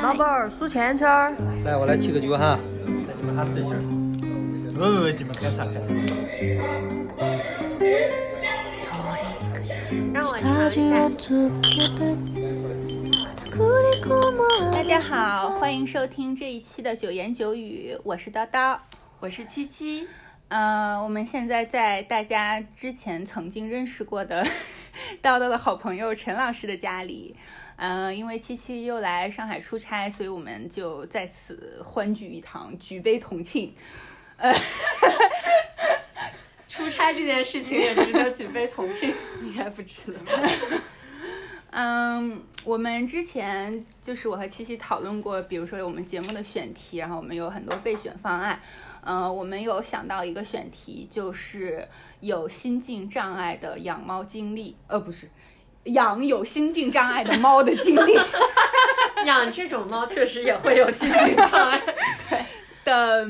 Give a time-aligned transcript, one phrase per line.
[0.00, 1.34] 老板儿数钱圈儿。
[1.64, 2.58] 来，我来提个酒哈。
[4.74, 5.88] 喂喂喂，你们开啥开啥。
[10.14, 11.08] 让我尝一下。
[14.72, 18.78] 大家好，欢迎收听这一期的九言九语，我是叨叨，
[19.20, 20.06] 我是七七。
[20.48, 24.44] 嗯，我们现在在大家之前曾经认识过的
[25.22, 27.34] 叨叨的好朋友陈老师的家里。
[27.84, 33.74] 嗯，因为七七又来上海出差，所以我们就在此欢聚一堂，举杯同庆。
[34.36, 34.54] 呃，
[36.68, 40.48] 出差这件事情也值得举杯同庆，应该不值得吧？
[41.74, 48.60] 嗯，我们之前就是我和七七讨论过，比如说我们节目的选题，然后我们有很多备选方案。
[49.00, 51.88] 嗯，我们有想到一个选题，就是
[52.20, 55.28] 有心境障碍的养猫经历，呃，不是，
[55.84, 58.14] 养有心境障碍的猫的经历。
[59.26, 61.80] 养这种猫确实也会有心境障碍。
[62.28, 62.44] 对
[62.84, 63.28] 的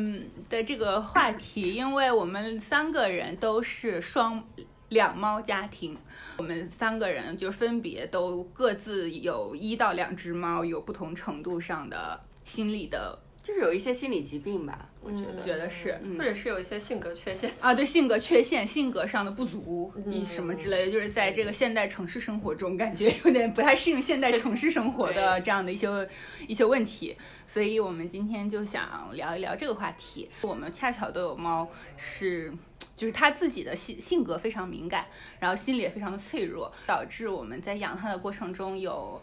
[0.48, 4.42] 的这个话题，因为我们三个人都是双
[4.88, 5.96] 两猫家庭，
[6.38, 13.18] 我们三个人就分别都各自有一到两只猫，有不同程度上的心理的。
[13.42, 26.08] 就是有一些心理疾病吧，我觉得，觉得是，或者是有一些性格缺陷啊，对性格缺陷、性格上的不足，你什么之类的，就是在这个现代城市生活中，感觉有点不太适应现代城市生活的这样的一些
[26.46, 30.30] 一些问题，所以我们今天就想聊一聊这个话题。
[30.42, 32.52] 我们恰巧都有猫，是
[32.94, 35.06] 就是它自己的性性格非常敏感，
[35.40, 39.20] 然后心理也非常的脆弱，导致我们在养它的过程中有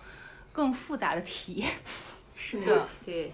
[0.52, 1.72] 更复杂的体验。
[2.36, 3.32] 是的，对。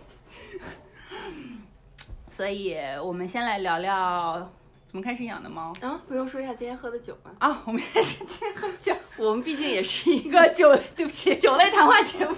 [2.36, 4.52] 所以，我们先来聊聊
[4.90, 6.02] 怎么开始养的猫啊？
[6.06, 7.32] 不用说一下今天喝的酒吗？
[7.40, 8.94] 啊，我们先是今天喝酒。
[9.16, 12.36] 我们毕竟也是一个酒，对不起，酒类谈话节目。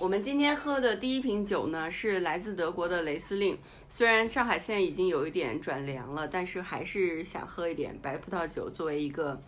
[0.00, 3.56] 我们今天喝的第一瓶酒呢，是来自德国的雷司令。
[3.88, 9.40] 虽然上海现在已经有一点转凉了，但是还是想喝一点白葡萄酒作为一个。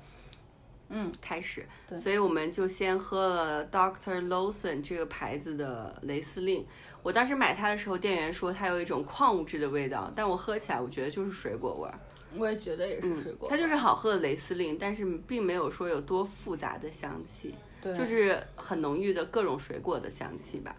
[0.94, 1.66] 嗯，开始，
[1.96, 6.66] 所以我们就先喝了 Doctor Lawson 这个牌子的雷司令。
[7.02, 11.98] 我当时买它的时候，店员说它有一种矿物质的味道，但我喝起来，我觉得就是水果味儿。
[12.38, 13.48] 我也觉得也是水果。
[13.48, 20.74] 它就是好喝的雷司令，但是并没有说有多复杂的香气，对，就是很浓郁的各种水果的香气吧。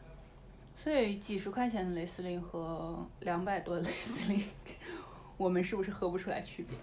[0.81, 4.43] 所以几十块钱的雷司令和两百多的雷司令，
[5.37, 6.77] 我们是不是喝不出来区别？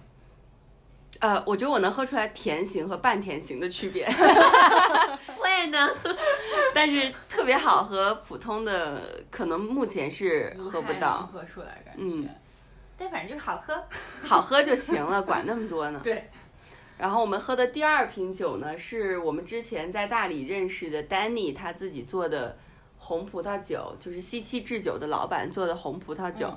[1.19, 4.06] 呃，我觉得我能喝出来甜型和半甜型的区别，
[5.38, 5.94] 我也能，
[6.75, 12.28] 但是特别好和普通的可能目前是喝不到，喝出来感觉，嗯，
[12.97, 13.82] 但反正就是好喝，
[14.25, 16.00] 好喝就行了，管那么多呢。
[16.03, 16.31] 对。
[16.97, 22.56] 然后我们喝的第二瓶酒呢，是我们之前在大理认识的 Danny 他自己做的
[22.98, 26.53] 红葡萄酒，就是西七制酒的老板做的红葡萄酒。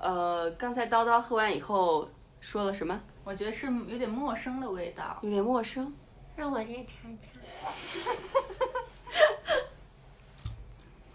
[0.00, 2.08] 呃，刚才叨叨喝完以后
[2.44, 3.00] 说了什么？
[3.24, 5.90] 我觉得是有点陌生的味道，有点陌生。
[6.36, 7.72] 让我先尝尝。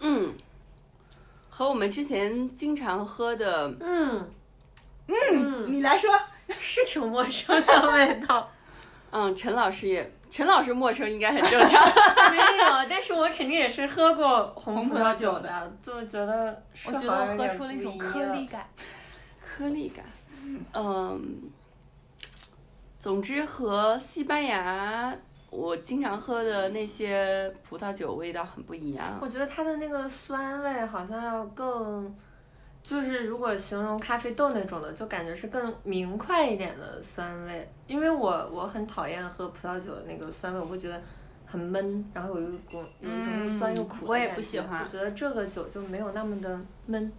[0.00, 0.34] 嗯，
[1.48, 4.28] 和我们之前经常喝的，嗯
[5.06, 6.10] 嗯，你来说，
[6.58, 8.50] 是挺陌生的味道。
[9.12, 11.80] 嗯，陈老师也，陈老师陌生应该很正常。
[12.32, 18.68] 没有，但是我肯定也是喝过红葡萄酒的，就觉得，我觉得喝出了一种颗粒感，
[19.40, 20.04] 颗粒感，
[20.74, 21.50] 嗯。
[22.98, 25.16] 总之和西班牙
[25.48, 29.18] 我经常喝的那些葡萄酒味道很不一样。
[29.22, 32.14] 我觉得它的那个酸味好像要更，
[32.82, 37.66] 就是如果形容咖啡豆那种的，就感觉是更明快一点的酸味。
[37.86, 41.02] 因为我我很讨厌喝葡萄酒的那个酸味，我会觉得
[41.46, 44.06] 很闷，然后有一股有一种又酸又苦的感觉。
[44.08, 44.84] 我也不喜欢。
[44.84, 47.10] 我觉得这个酒就没有那么的闷。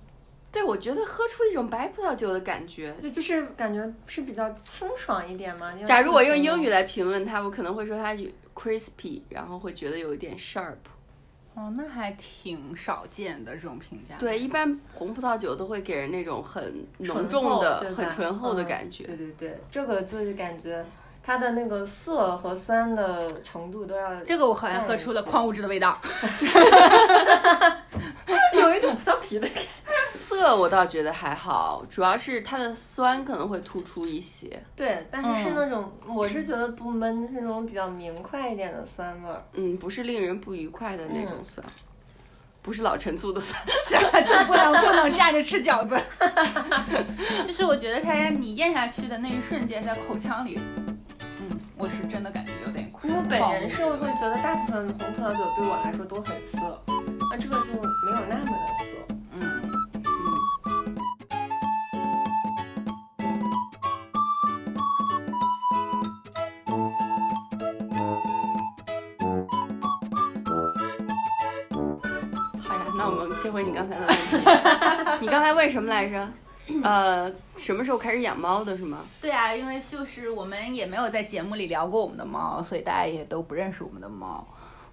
[0.52, 5.72] 对，我觉得喝出一种白葡萄酒的感觉，就就是感觉是比较清爽一点嘛。
[5.86, 8.14] 假如我用英语来评论它，我可能会说它
[8.54, 10.76] crispy，然后会觉得有一点 sharp。
[11.54, 14.16] 哦，那还挺少见的这种评价。
[14.18, 19.06] 对，一般红葡萄酒都会给人那种很浓重的、很醇厚的感觉。
[19.06, 20.86] 对对对，这个就是感觉
[21.24, 24.24] 它的那个涩和酸的程度都要。
[24.24, 26.00] 这个我好像喝出了矿物质的味道。
[28.54, 29.62] 有一种葡萄皮的感觉。
[30.14, 34.62] 涩我倒觉得还好，主要是它的酸可能会突出一些。
[34.76, 39.44] 对，但是是那种我是觉得不闷，是那种比较明快一点的酸味儿。
[39.54, 41.66] 嗯，不是令人不愉快的那种酸，
[42.62, 43.60] 不是老陈醋的酸。
[43.68, 46.00] 是啊，就不能不能站着吃饺子。
[47.46, 50.60] 就是我觉得它你咽下去的那一瞬间，在口腔里，
[51.40, 53.08] 嗯，我是真的感觉有点苦。
[53.08, 56.82] 因为本人是会觉得大部分红葡萄酒对我来说都很涩，
[57.32, 58.91] 那这个就没有那么的
[73.42, 75.18] 切回你刚才的问题。
[75.22, 76.28] 你刚才问什么来着？
[76.84, 79.00] 呃，什么时候开始养猫的是吗？
[79.20, 84.48] 对啊，因为就是我们也没有在节目里聊过我们的猫，所以大家也都不认识我们的猫。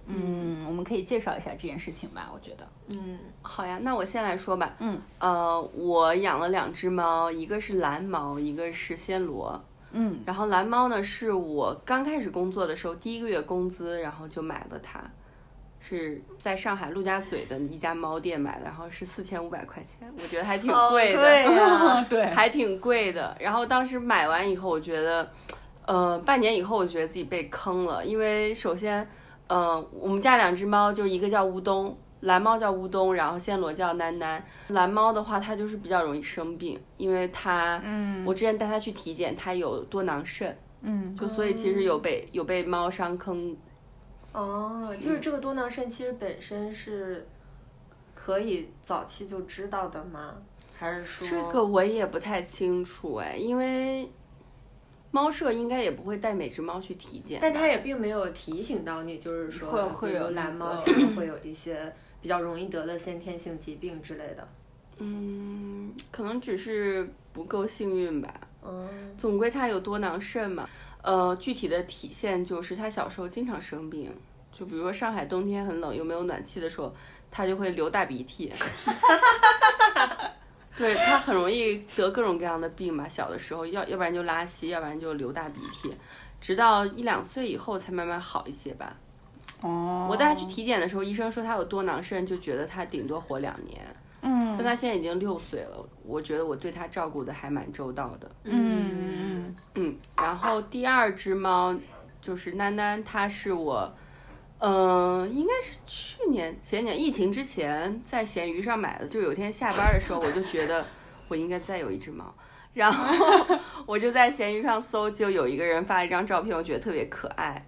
[0.07, 2.67] 嗯，我们可以介绍一下这件事情吧，我觉得。
[2.91, 4.73] 嗯，好呀，那我先来说吧。
[4.79, 9.63] 嗯，呃，我养了两只猫，一个是蓝猫，一个是暹罗。
[9.91, 14.99] 嗯然后蓝猫呢，是我刚开始工作的时候第一个月工资，然后就买了它，
[15.79, 23.35] 是在上海陆家嘴的一家猫店买的，然后是四千五百块钱，我觉得还挺贵的， 对， 还挺贵的。
[23.39, 25.31] 然后当时买完以后，我觉得，
[25.85, 29.07] 呃，半年以后我觉得自己被坑了，因为首先，
[29.47, 34.41] 呃，我们家两只猫，就是一个叫乌冬，蓝猫叫乌冬，然后暹罗叫囡囡。
[34.67, 43.55] 蓝猫的话，它就是比较容易生病，因为它，嗯我之前带它去体检，它有多囊肾，嗯就所以其实有被有被猫伤坑。
[44.31, 47.27] 哦，就是这个多囊肾其实本身是
[48.13, 50.35] 可以早期就知道的吗？
[50.77, 54.09] 还是说这个我也不太清楚哎，因为
[55.11, 57.39] 猫舍应该也不会带每只猫去体检。
[57.41, 64.47] 但它也并没有提醒到你，就是说，会会有蓝猫它们会有一些比较容易得的先天性疾病之类的。
[64.99, 68.33] 嗯，可能只是不够幸运吧。
[68.63, 68.87] 嗯，
[69.17, 70.69] 总归它有多囊肾嘛。
[71.01, 74.13] 呃，具体的体现就是他小时候经常生病，
[74.51, 76.93] 就比如说上海冬天很冷又没有暖气的时候，
[77.31, 78.51] 他就会流大鼻涕。
[80.75, 83.07] 对，他很容易得各种各样的病嘛。
[83.07, 85.93] 小的时候要要不然就拉稀，要不然就流大鼻涕，
[86.39, 88.95] 直到一两岁以后才慢慢好一些吧。
[89.61, 93.81] 哦，我带他去体检的时候，医生说他有多囊肾，就觉得他顶多活两年。
[94.21, 98.29] 嗯但他现在已经六岁了，我觉得我对他照顾的还蛮周到的。
[98.43, 101.73] 嗯嗯嗯，然后第二只猫
[102.21, 103.93] 就是囡囡，它是我，
[104.57, 109.07] 嗯、应该是去年前年疫情之前在闲鱼上买的。
[109.07, 110.85] 就有一天下班的时候，我就觉得
[111.29, 112.25] 我应该再有一只猫，
[112.73, 113.57] 然后
[113.87, 117.65] 我就在闲鱼上搜，就有一个人发了一张照片，我觉得特别可爱，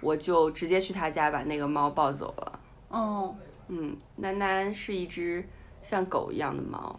[0.00, 2.60] 我就直接去他家把那个猫抱走了。
[2.88, 3.36] 哦，
[3.68, 5.46] 嗯，囡囡是一只
[5.82, 6.98] 像狗一样的猫，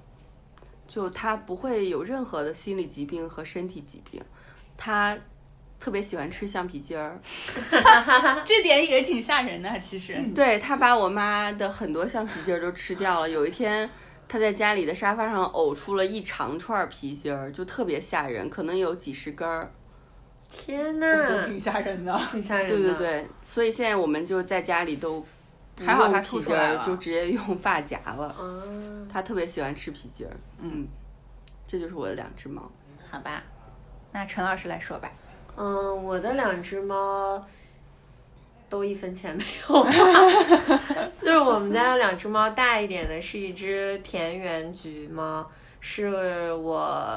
[0.87, 4.21] 就它不会有任何的心理疾病和身体疾病，
[4.77, 5.17] 它
[5.79, 7.19] 特别喜欢吃橡皮筋儿。
[8.45, 10.17] 这点也挺吓人的，其实。
[10.33, 13.29] 对，它把我妈的很多橡皮筋儿都吃掉了。
[13.29, 13.89] 有一天，
[14.27, 19.71] 它在家里的沙发上呕出了一长串皮筋儿，就特别吓人，可能有几十根儿。
[20.49, 22.17] 天呐，挺吓人的。
[22.31, 22.77] 挺吓人的。
[22.77, 25.25] 对对对，所以现在我们就在家里都不
[25.79, 28.35] 还好它用皮筋儿，吐出来了就直接用发夹了。
[28.39, 30.35] 嗯，它特别喜欢吃皮筋儿。
[30.59, 30.87] 嗯，
[31.65, 32.71] 这就是我的两只猫。
[33.09, 33.43] 好吧，
[34.11, 35.11] 那陈老师来说吧。
[35.55, 37.43] 嗯，我的两只猫
[38.69, 39.91] 都一分钱没有花，
[41.21, 45.47] 就是我们家的两只猫，大一点的是一只田园橘猫，
[45.79, 47.07] 是我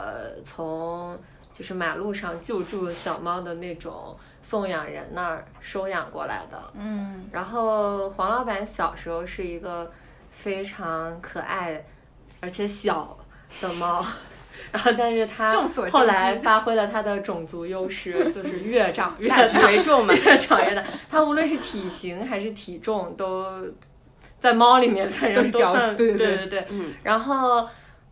[0.44, 1.18] 从
[1.56, 6.60] 就是马路上救助小猫的那种送养人那儿收养过来的。
[6.74, 9.90] 嗯然后黄老板小时候是一个
[10.30, 11.82] 非常可爱
[12.40, 13.16] 而且小
[13.60, 14.04] 的猫，
[14.70, 15.48] 然后但是它
[15.90, 20.12] 后来发挥了它的种族优势，就是越长 越大局为重嘛。
[20.12, 20.84] 越长越大。
[21.10, 23.46] 它无论是体型还是体重，都
[24.38, 27.66] 在猫里面反正都是较算对对对对对嗯，然后，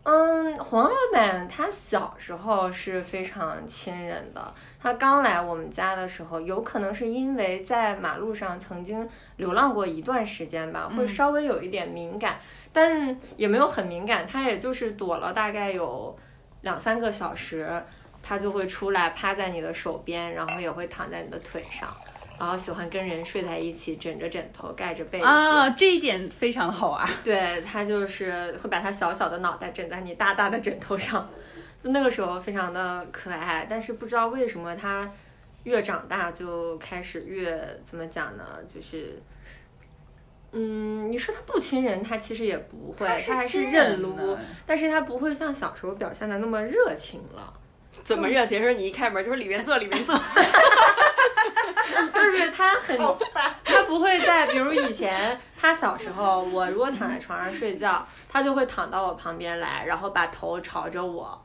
[0.05, 4.53] 嗯，黄老板他小时候是非常亲人的。
[4.79, 12.39] 他刚来我们家的时候，有可能是因为在马路上曾经流浪过一段时间吧，会稍微有一点敏感，
[12.71, 14.27] 但也没有很敏感。
[14.27, 16.15] 他也就是躲了大概有
[16.61, 17.83] 两三个小时，
[18.21, 21.89] 他就会出来趴在你的手边，然后也会躺在你的腿上。
[22.37, 25.25] 然后喜欢跟人睡在一起，枕着枕头，盖着被子。
[25.25, 27.09] 啊，这一点非常好啊。
[27.23, 31.29] 对，它就是会把它小小的脑袋枕在你大大的枕头上，
[31.81, 33.65] 就那个时候非常的可爱。
[33.69, 35.09] 但是不知道为什么它
[35.63, 38.43] 越长大就开始越怎么讲呢？
[38.67, 39.21] 就是，
[40.51, 47.53] 嗯，你说它不亲人，它其实也不会，它还是认撸，但是它不会像小时候表现的那么热情了。
[48.03, 48.61] 怎么热情？
[48.61, 50.13] 说你一开门就是里面坐，里面坐。
[52.35, 52.97] 就是他很，
[53.63, 61.41] 他不会在，比如以前他小时候，我如果躺在床上睡觉，他就会躺到我旁边来，然后把头朝着我，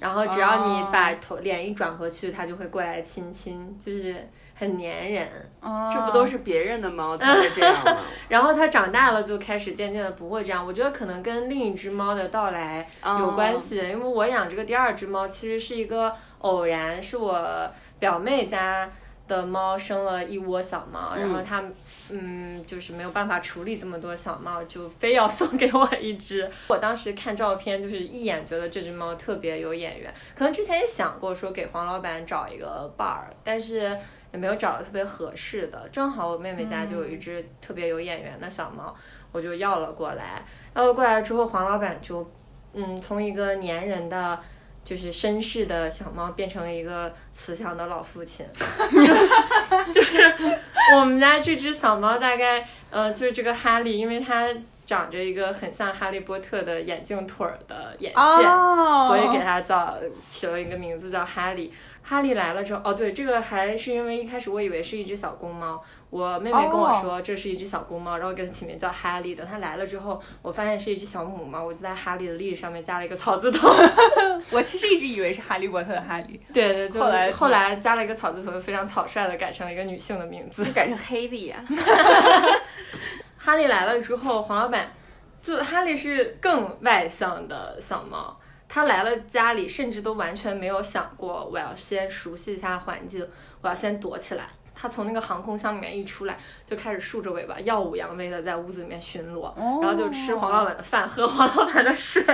[0.00, 5.28] 然后只要你哦把头脸一转过去，它就会过来亲亲，就是很粘人。
[5.60, 7.96] 哦这不都是别人的猫才会这样吗？
[8.28, 12.86] 然后它长大了就开始渐渐的不会这样，我觉得可能跟另一只猫的到来
[13.20, 18.90] 有关系，因为我养这个第二只猫其实是一个偶然，是我表妹家
[19.26, 21.64] 的猫生了一窝小猫，然后它
[22.10, 26.50] 嗯就是没有办法处理这么多小猫，就非要送给我一只。
[26.68, 33.96] 我当时看照片就是一眼觉得这只猫特别有眼缘，可能之前也想过说给黄老板找一个伴儿，但是
[34.32, 35.88] 也没有找到特别合适的。
[35.90, 38.94] 正好我妹妹家就有一只特别有眼缘的小猫，
[39.32, 40.44] 我就要了过来。
[40.74, 42.30] 要了过来之后，黄老板就
[42.74, 44.38] 嗯从一个粘人的。
[44.84, 48.44] 就是绅士的小猫变成了一个慈祥的老父亲，
[49.94, 50.34] 就是
[50.94, 54.46] 我们家这只小猫大概呃就是这个哈利，因为它
[54.86, 59.96] 长着一个很像哈利波特的眼镜腿儿的眼线，哦，所以给它叫
[60.28, 61.72] 起了一个名字叫哈利。
[62.06, 65.82] 哈利来了之后，哦对，这个还是因为一开始我以为是一只小公猫，
[66.14, 69.34] 我妹妹跟我说这是一只小公猫，然后给它起名叫哈利。
[69.34, 73.68] 等它来了之后，我发现是一只小母猫，我就在哈利的利上面加了一个草字头。
[74.52, 76.40] 我其实一直以为是哈利波特的哈利。
[76.52, 80.64] 对对，就后来后来加了一个草字头，就非常草率的改成了一个女性的名字。
[80.64, 81.60] 就改成黑利啊。
[83.36, 84.92] 哈利来了之后，黄老板
[85.42, 93.26] 就哈利是更外向的小猫，他来了家里，甚至都完全没有想过我要先熟悉一下环境，
[93.60, 94.44] 我要先躲起来。
[94.74, 102.24] 他从那个航空箱里面一出来，就开始竖着尾巴，耀武扬威的在屋子里面巡逻，然后就吃黄老板的饭，喝黄老板的水。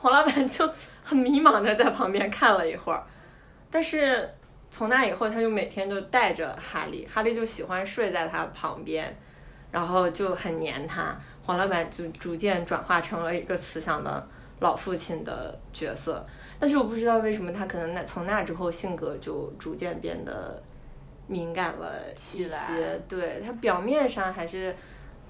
[0.00, 0.68] 黄老板就
[1.04, 3.04] 很迷茫的在旁边看了一会儿，
[3.70, 4.30] 但是
[4.70, 9.14] 从那以后，他就每天就带着哈利，哈利就喜欢睡在他旁边，
[9.70, 11.14] 然后就很黏他。
[11.44, 14.26] 黄老板就逐渐转化成了一个慈祥的
[14.60, 16.24] 老父亲的角色，
[16.58, 20.62] 但是我不知道为什么他可能那从那之后性格就逐渐变得
[21.26, 22.00] 敏感了
[22.34, 23.00] 一些。
[23.08, 24.74] 对他表面上还是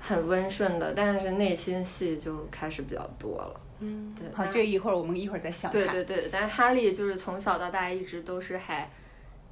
[0.01, 3.61] 很温顺的，但是内心戏就开始比较多了。
[3.81, 5.81] 嗯，对，好，这一会儿我们一会儿再详谈。
[5.81, 8.91] 对对对，但是哈利就是从小到大一直都是还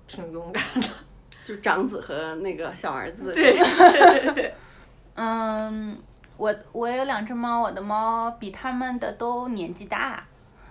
[0.06, 0.88] 挺勇敢的。
[1.42, 4.54] 就长子和那个小儿子的 对
[5.16, 5.98] 嗯，
[6.36, 10.22] 我我有两只猫，我的猫比他们的都年纪大，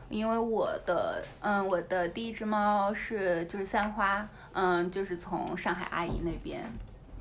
[0.09, 4.25] 因为我的嗯我的第一只猫是就是三花，
[4.61, 6.61] 嗯就是从上海阿姨那边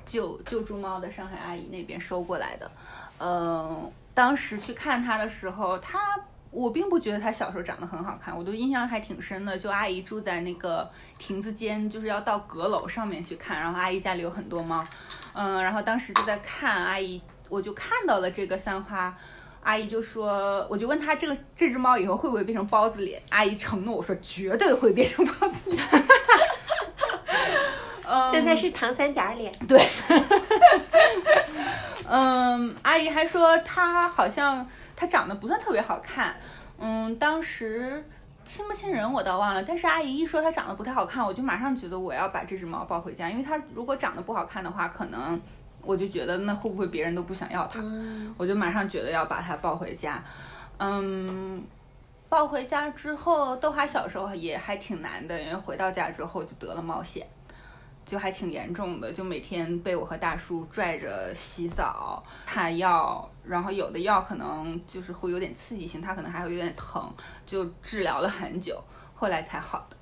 [0.05, 2.69] 救救助猫的上海阿姨那边收过来的，
[3.19, 5.99] 嗯，当时去看它的时候，它。
[6.51, 9.55] 我并不觉得它小时候长得很好看，我都印象还挺深的。
[9.55, 14.83] 就阿姨住在那个亭子间，就是要到阁楼上面去看，然后阿姨家里有很多猫，
[15.33, 19.15] 嗯，然后当时就在看阿姨，我就看到了这个三花，
[19.61, 25.79] 阿姨就说，我就问她这个这只猫以后会不会变成包子脸，阿姨承诺我说绝对会变成包子脸。
[28.07, 29.53] 嗯现在是唐三甲脸。
[29.67, 29.79] 对
[32.09, 36.35] 嗯，阿姨还说她好像她长得不算特别好看，
[36.79, 38.03] 嗯，当时
[38.43, 45.39] 亲不亲人我倒忘了，但是阿姨一说她长得不太好看，我就马上觉得我要把这只猫抱回家，因为它如果长得不好看的话，可能
[45.83, 47.79] 我就觉得那会不会别人都不想要它，
[48.37, 50.23] 我就马上觉得要把它抱回家，
[50.79, 51.63] 嗯。
[52.29, 57.23] 抱回家之后，豆花小时候也还挺难的，因为回到家之后就得了猫癣，
[58.05, 67.11] 就还挺严重的，就每天被我和大叔拽着洗澡、擦药，然后有的药可能就是会有点刺激性，它可能还会有点疼，
[67.47, 68.79] 就治疗了很久，
[69.15, 69.97] 后来才好的。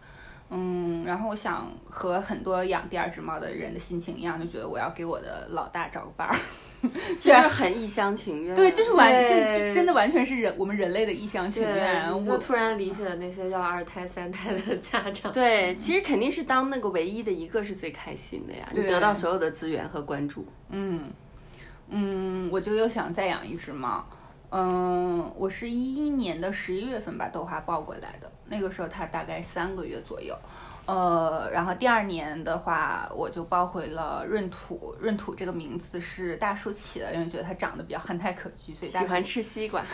[0.49, 6.35] 嗯，然后我想和很多养第二只猫的人的心情一样，就觉得我要给我的老大找个伴儿，
[7.19, 8.55] 就是很一厢情愿。
[8.55, 9.23] 对，就是完对
[9.69, 12.25] 是真的完全是人我们人类的一厢情愿。
[12.27, 15.31] 我突然理解了那些要二胎、三胎的家长。
[15.31, 20.45] 对，其实肯定是当那个唯一的一个是最开心的呀，你得到所有的资源和关注。
[20.69, 21.05] 嗯，
[21.89, 24.07] 嗯，我就又想再养一只猫。
[24.49, 30.33] 嗯，我是一一年的十一月份把豆花抱过来的，那个时候它大概三个月左右。
[30.87, 34.95] 呃，然后第二年的话，我就抱回了闰土。
[35.01, 39.83] 闰土这个名字是大叔起的，因为觉得它长得比较憨态可掬，所以喜欢吃西瓜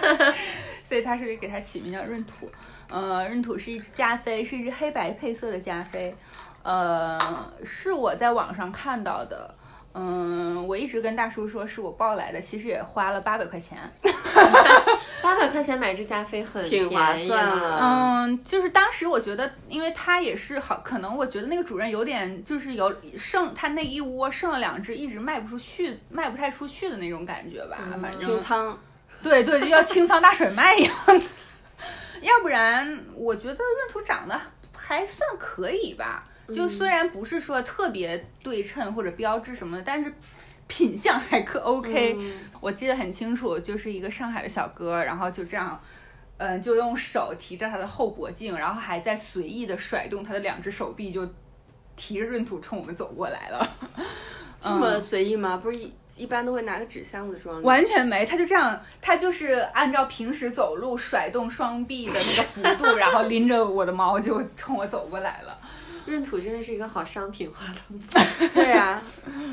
[0.80, 2.50] 所以他是给它起名叫闰土。
[2.88, 6.16] 呃，闰土是一只加菲，是一只黑白配色的加菲。
[6.62, 9.54] 呃，是我在网上看到的。
[9.94, 13.78] 嗯，我一直跟大叔说是我抱来的，其实也花了八百块钱。
[15.22, 27.78] 八百块钱买只加菲很挺划算了嗯，就是当时我觉得，因为它也是好，可能我觉得那个主任有点就是有剩，他那一窝剩了两只，一直卖不出去，卖不太出去的那种感觉吧。
[28.02, 28.78] 反正清仓。
[29.22, 31.24] 对对，就要清仓大甩卖一样的。
[32.20, 34.38] 要不然我觉得闰土长得
[34.74, 36.24] 还算可以吧。
[36.52, 40.12] 就虽然不是说特别对称或者标志什么的，但是
[40.66, 42.16] 品相还可 OK。
[42.60, 45.80] 我记得很清楚，就是一个上海的小哥，然后就这样，
[46.38, 51.26] 嗯，就用手提着他的后脖颈，然后还在随意的甩动他的两只手臂，就
[51.96, 53.76] 提着闰土冲我们走过来了。
[54.60, 55.58] 这么随意吗？
[55.58, 57.60] 不是一一般都会拿个纸箱子装？
[57.60, 65.58] 完全没，他就这样，他就是按照平时走路甩动双臂的那个幅度，然后拎着我的猫就冲我走过来了。
[66.06, 69.00] 闰土真的是一个好商品化的， 对啊，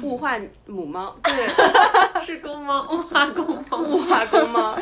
[0.03, 4.77] 物化母猫，对，是公猫，物化公猫，物化公猫。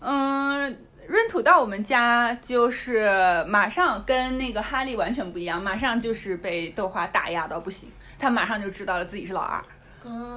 [0.00, 7.90] 嗯，闰土到我们家就是马上跟那个哈利完全不一样，马上就是被豆花打压到不行。
[8.18, 9.62] 他马上就知道了自己是老二，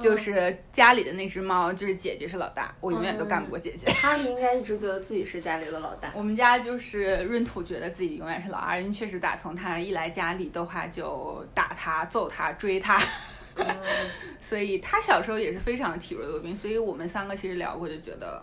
[0.00, 3.86] 就是家里的那只猫，就是姐姐是老大，我永远都干不过姐姐。
[3.92, 6.10] 哈利应该一直觉得自己是家里的老大。
[6.14, 12.98] 我们家就是闰土觉得自己永远是老二，因为确实打从他一来家里的话就打他、揍他、追他，
[14.40, 16.56] 所以他小时候也是非常的体弱多病。
[16.56, 18.42] 所以我们三个其实聊过，就觉得，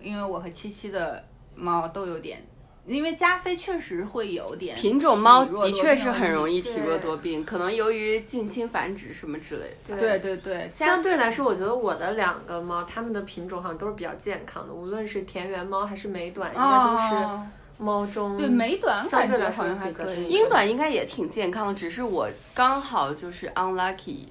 [0.00, 1.24] 因为我和七七的
[1.54, 2.42] 猫都有点。
[2.84, 9.96] 因为加菲确实会有点品种猫的确是很容易体弱多病，可能由于近亲繁殖什么之类的。
[9.96, 17.38] 对对对，相对来说，我觉得我的两个猫，它们的品种好像都是比较健康的，无论是田园猫还是美短，应该都是
[17.78, 20.28] 猫中对美短相对来说还可以。
[20.28, 24.26] 英短应该也挺健康的，只是我刚好就是 unlucky，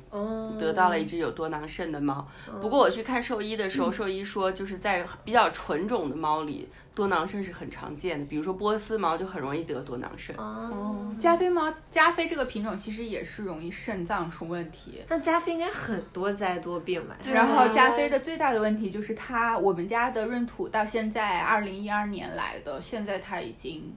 [0.60, 2.28] 得到了一只有多囊肾的猫。
[2.62, 6.68] 不过我去看兽医的时候，兽医说就是在比较纯种的猫里。
[6.94, 10.36] 多囊肾是很常见的，比如说波斯猫就很容易得多囊肾。
[10.36, 15.02] 哦，加菲猫，加菲这个品种其实也是容易肾脏出问题。
[15.08, 17.16] 那加菲应该很多灾多病吧？
[17.26, 23.96] 然后加菲的最大的问题就是它，我们家的闰土到现在二零一二年来的，现在它已经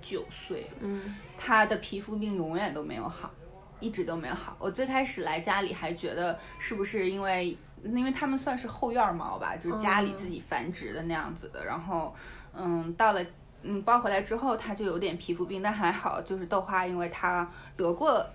[0.00, 0.78] 九岁了。
[0.80, 3.30] 嗯，它的皮肤病永远都没有好，
[3.78, 4.56] 一直都没有好。
[4.58, 7.56] 我最开始来家里还觉得是不是因为。
[7.84, 11.66] 因为它们算是后院猫吧，就是家里自己繁殖的那样子的。
[11.66, 12.14] 然后，
[12.54, 13.24] 嗯，到了
[13.62, 18.26] 嗯抱回来之后，它就有点皮肤病，但还好，就是豆花，因为它得过，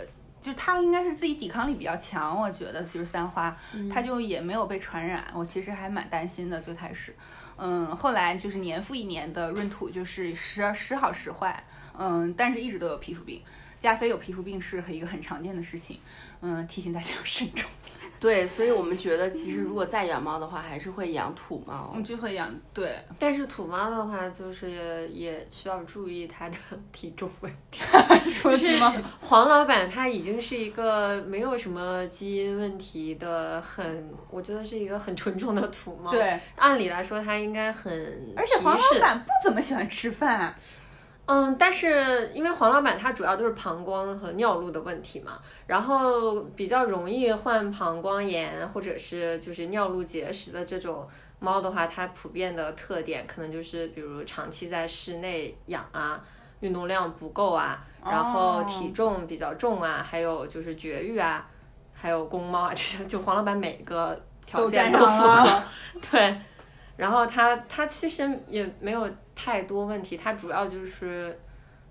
[0.42, 3.56] 就它应该是自己抵抗力比较强，我觉得其实三花，
[3.94, 5.26] 它就也没有被传染。
[5.34, 7.16] 我其实还蛮担心的，最开始，
[7.58, 11.64] 嗯，后来就是年复一年的闰土，就是时时好时坏，
[11.98, 13.42] 嗯，但是一直都有皮肤病。
[13.80, 16.00] 加菲有皮肤病是一个很常见的事情，
[16.42, 17.70] 嗯，提醒大家要慎重。
[18.20, 21.94] 对，所以我们觉得其实如果再养猫的话，还是会养土猫。
[21.96, 22.96] 我就会养，对。
[23.20, 26.58] 但是土猫的话，就是也需要注意它的
[26.92, 27.84] 体重问题。
[28.58, 28.94] 是吗？
[29.22, 36.12] 黄老板他已经是一个没有什么基因问题的，很，我觉得是一个很纯种的土猫。
[36.12, 38.34] 对，按理来说他应该很。
[38.36, 40.56] 而且黄老板不怎么喜欢吃饭。
[41.28, 51.06] 嗯，但是因为黄老板他主要就是膀胱和尿路的问题嘛，然后比较容易患膀胱炎或者是就是尿路结石的这种
[51.40, 56.24] 猫的话，它普遍的特点可能就是比如长期在室内养啊，
[56.62, 61.46] 运动量不够啊，然后体重比较重啊，还有就是绝育啊，
[61.94, 65.64] 还有公猫啊，这些就黄老板每个条件都符合，
[66.10, 66.40] 对。
[66.98, 71.40] 然后他他其实也没有太多问题，他主要就是，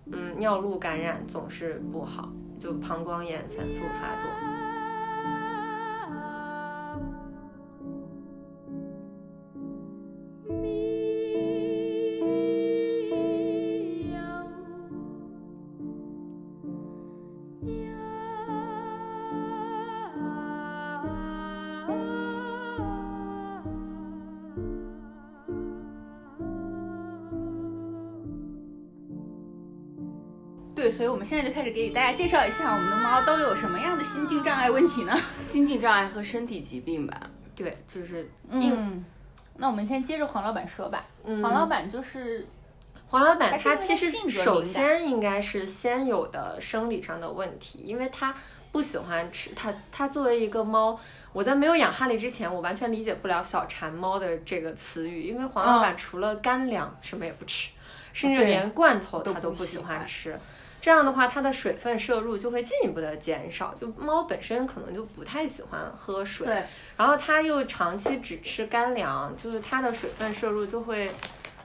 [0.06, 4.28] 嗯，尿路感染总是不好，就膀胱炎反复发作。
[31.16, 35.18] 我们现在就开始给大家介绍一下我们的猫都有什么样的心境障碍问题呢？
[35.42, 37.18] 心境障碍和身体疾病吧。
[37.54, 39.02] 对，就是嗯。
[39.54, 41.06] 那我们先接着黄老板说吧。
[41.24, 42.46] 黄老板就是
[43.06, 48.34] 黄老板，他其实首先应该是先有的生理上的问题，因为他
[48.70, 49.54] 不喜欢吃。
[49.54, 51.00] 他他作为一个猫，
[51.32, 57.70] 我在没有养哈利之前，我完全理解不了小馋猫的这个词语，因为黄老板除了干粮什么也不吃，
[58.12, 60.38] 甚至连罐头他都不喜欢吃。
[60.86, 63.74] 这样的话，它的水分摄入就会进一步的减少。
[63.74, 66.62] 就猫本身可能就不太喜欢喝水，对。
[66.96, 71.10] 然后它又长期只吃干粮，就是它的水分摄入就会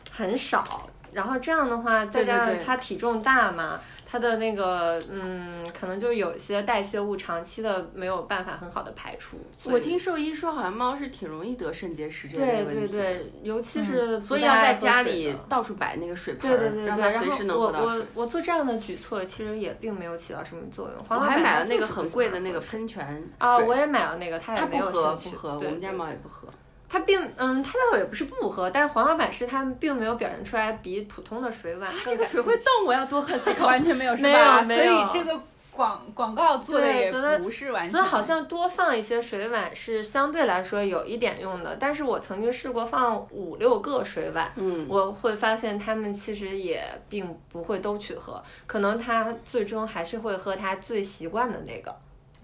[0.10, 0.90] 很少。
[1.12, 3.80] 然后这样的话，再加上它体重大嘛，
[4.12, 9.38] 它的那个嗯，可能就有些代谢物长期的没有办法很好的排出。
[9.64, 12.88] 我听兽医说，好像猫是挺容易得肾结石这类对问题的。
[12.90, 18.24] 对对，尤其是不所以要在家里到处摆那个水盆儿，对对对对，让它随时能我喝到水我。
[18.24, 21.04] 我做这样的举措，其实也并没有起到什么作用。
[21.06, 26.50] 黄我还买了那个很贵的那个喷泉啊，我也买了那个，它也没有它不喝不喝，我们家猫也不喝。
[26.92, 33.66] 它并嗯，它倒也不是不喝，但是黄老板是他们并没有表现出来比普通的水碗啊这个水会动，我要多喝 几口。
[33.66, 34.62] 完全没有是没吧？
[34.62, 35.40] 所有没有以这个
[35.72, 51.96] 广广告做的也对觉得不是完全，觉得好像多放一些水碗是相对来说有一点用的，但是我曾经试过放五六个水碗，嗯，我会发现他们其实也并不会都去喝，可能他最终还是会喝他最习惯的那个。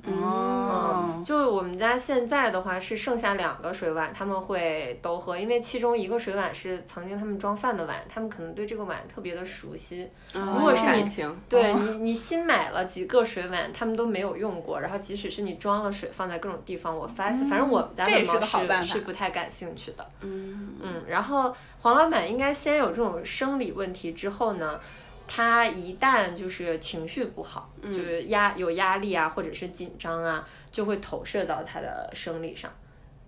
[0.07, 10.09] 哦嗯，就我们家现在的话是剩下两个水碗，他们会都喝，因为其中一个水碗是曾经他们装饭的碗，他们可能对这个碗特别的熟悉。
[10.33, 11.03] 如果是你
[11.49, 20.07] 对你，你新买了几个水碗，他们都没有用过，然后即使是你装了水放在各种地方，我发现，反正我们家的猫是是不太感兴趣的。
[20.21, 24.79] 嗯，嗯，然后黄老板应该先有这种生理问题之后呢，
[25.27, 32.71] 他一旦就是情绪不好，就是压有压力啊，或者是紧张啊，就会投射到他的生理上。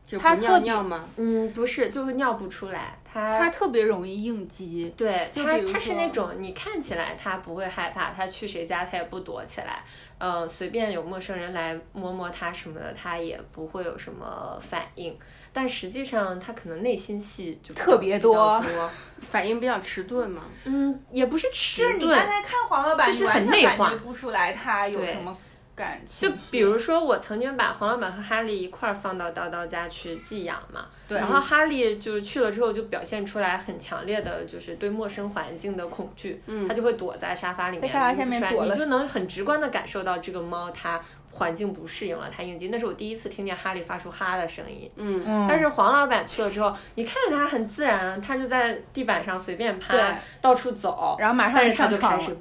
[0.09, 1.07] 就不尿尿吗？
[1.17, 4.91] 嗯，不是，就是尿不出来，他它特别容易应激。
[4.97, 9.83] 对他，他是那种你看起来他不会害怕，他去谁家他也不躲起来，
[10.17, 15.15] 呃，随便有陌生人来摸摸他什么的，他也不会有什么反应。
[15.53, 18.91] 但实际上他可能内心戏就特别多多，
[19.21, 20.41] 反应比较迟钝嘛。
[20.65, 25.37] 嗯，也不是迟钝就是你，刚才看黄老板，就是很内化感觉不出来他有什么
[25.79, 26.35] 感情就。
[26.51, 40.99] 比如说，我曾经把黄老板和哈利一块儿放到叨叨家去寄养嘛，对然后哈利就是去了之后就表现出来很强烈的，就是对陌生环境的恐惧，嗯他就会躲在沙发里面，在沙发下面躲了你就能很直观的感受到这个猫它
[41.31, 42.67] 环境不适应了，它应激。
[42.67, 52.35] 那是我第一次听见哈利发出哈的声音，嗯，嗯，但是黄老板去了之后，你看见它很自然，它就在地板上随便对趴，到处走，然后马上但是它上床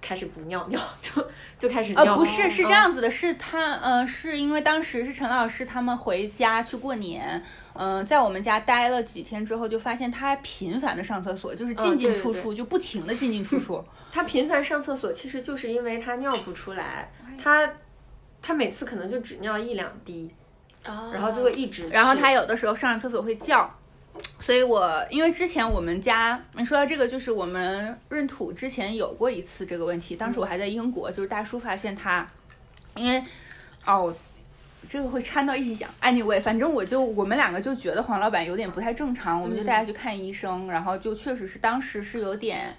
[0.00, 1.26] 开始不尿尿， 就
[1.58, 7.42] 就开始尿，呃，不是，是这嗯样子的，是他，呃，是因为当时是陈老师他们回家去过年，
[7.74, 13.84] 嗯、在我们家待了几天之后，就发现他频繁的上厕所，就是进进嗯对对对出出，就不停的进进出出。
[14.12, 17.70] 他频繁上厕所，其实就是因为他尿不出来，哎他
[18.42, 20.28] 他每次可能就只尿一两滴，
[20.82, 21.88] 然后就会一直。
[21.90, 23.72] 然后他有的时候上厕所会叫，
[24.40, 32.28] 所以我因为之前我们家，你说到这个，就是我们闰土之前有过一次这个问题，当时我还在英国，就是大叔发现他，
[32.94, 33.22] 因为
[33.84, 34.14] 哦。
[34.88, 42.74] 这个会掺到一起讲，anyway，反正我就我们两个就觉得黄老板有点不太正常，我们就带他去看医生，然后就确实是当时是有点，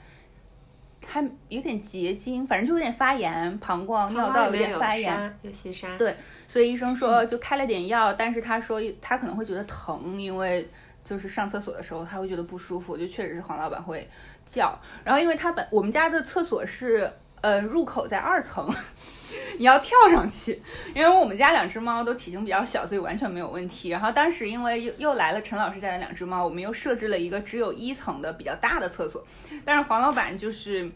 [1.06, 5.96] 还有点结晶，反正就有点发炎，膀胱、尿道有点发炎，有细沙。
[5.98, 6.17] 对
[6.50, 10.67] 所以医生说就开了点药，但是他说他可能会觉得疼，因为
[11.04, 14.08] 就是上厕所的时候他会觉得不舒服，就确实是黄老板会
[14.46, 14.78] 叫。
[15.04, 17.12] 然后因为他本我们家的厕所是
[17.42, 18.70] 呃入口在二层，
[19.58, 20.62] 你要跳上去，
[20.94, 23.90] 因为我们家两只猫都体型比较小，所以完全没有问题。
[23.90, 29.26] 然后当时因为又又来了陈老师家的两只猫，我们又设置了一个只有一层的比较大的厕所，
[29.66, 30.90] 但是黄老板就是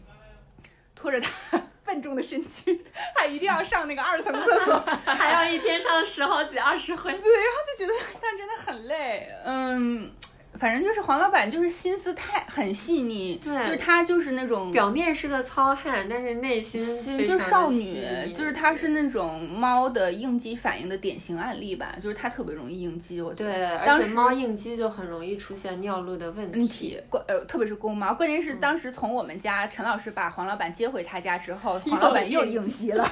[0.94, 4.84] 拖着他笨重的身躯，他一定要上那个二层厕所。
[5.04, 7.12] 还要一天上十好几、二十回。
[7.12, 9.28] 对，然后就觉得这样真的很累。
[9.44, 10.12] 嗯，
[10.58, 16.80] 反正就是黄老板就是心思太很细腻，对就是他就是那种表面是个糙汉，但是内心
[17.26, 18.02] 就是少女，
[18.34, 23.52] 就是他是那种猫的应激反应的典型案例吧，就是他特别容易应激，我觉得。
[23.52, 33.06] 对，而且当时猫应激就很容易出现尿路的问问题，关呃，特别是公猫，关键是当时从我们家陈老师把黄老板接回他家之后， 黄老板又应应激了，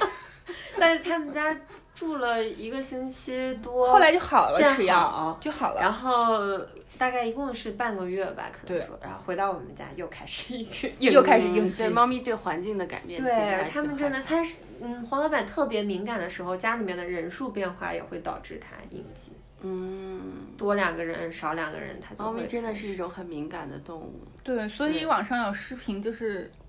[0.77, 1.55] 在他们家
[1.93, 5.79] 住了一个星期多，后来就好了，吃药好就好了。
[5.79, 6.39] 然后
[6.97, 19.31] 大概一共是半个月吧，可能说，然后回到我们家又开始一个 又开始应应激对，猫咪对环境的改变，对他们真的，害他是嗯，黄老板特别敏感的时候，家里面的人数变化也会导致它应激，
[19.61, 24.21] 嗯，多两个人少两个人，它就会猫咪真的是一种很敏感的动物。
[24.43, 26.64] 对，所以网上有视频，就是嗯，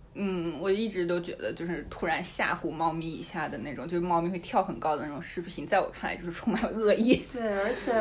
[0.61, 7.23] 我一直都觉得就是突然吓唬猫咪一下的那种，就是猫咪会跳很高的那种视频，在我看来就是充满了恶意。
[7.33, 7.93] 对，而且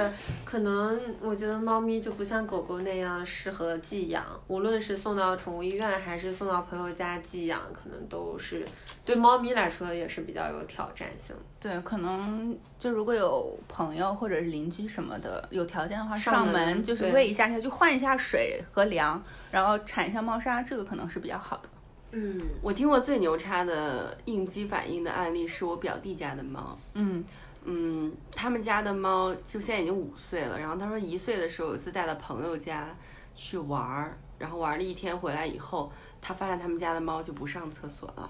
[0.43, 8.65] 可能我觉得猫咪就不像狗狗那样适合寄养，无论是送到宠物医院还是送到朋友家寄养，可能都是
[9.03, 11.41] 对猫咪来说也是比较有挑战性的。
[11.59, 21.69] 对，可能就如果有朋友或者是邻居什么的，有条件的话，上门就是喂一下下，就换一下水和粮，然后铲一下猫砂，这个可能是比较好的。
[22.17, 27.21] 嗯，我听过最牛叉的应激反应的案例是我表弟家的猫，嗯
[27.65, 32.95] 嗯，他们家的猫就现在已经五岁了，然后他说一岁的时候有一次带到朋友家
[33.35, 38.29] 去玩儿，然后玩了一天回来以后，他发现他们家的猫就不上厕所了。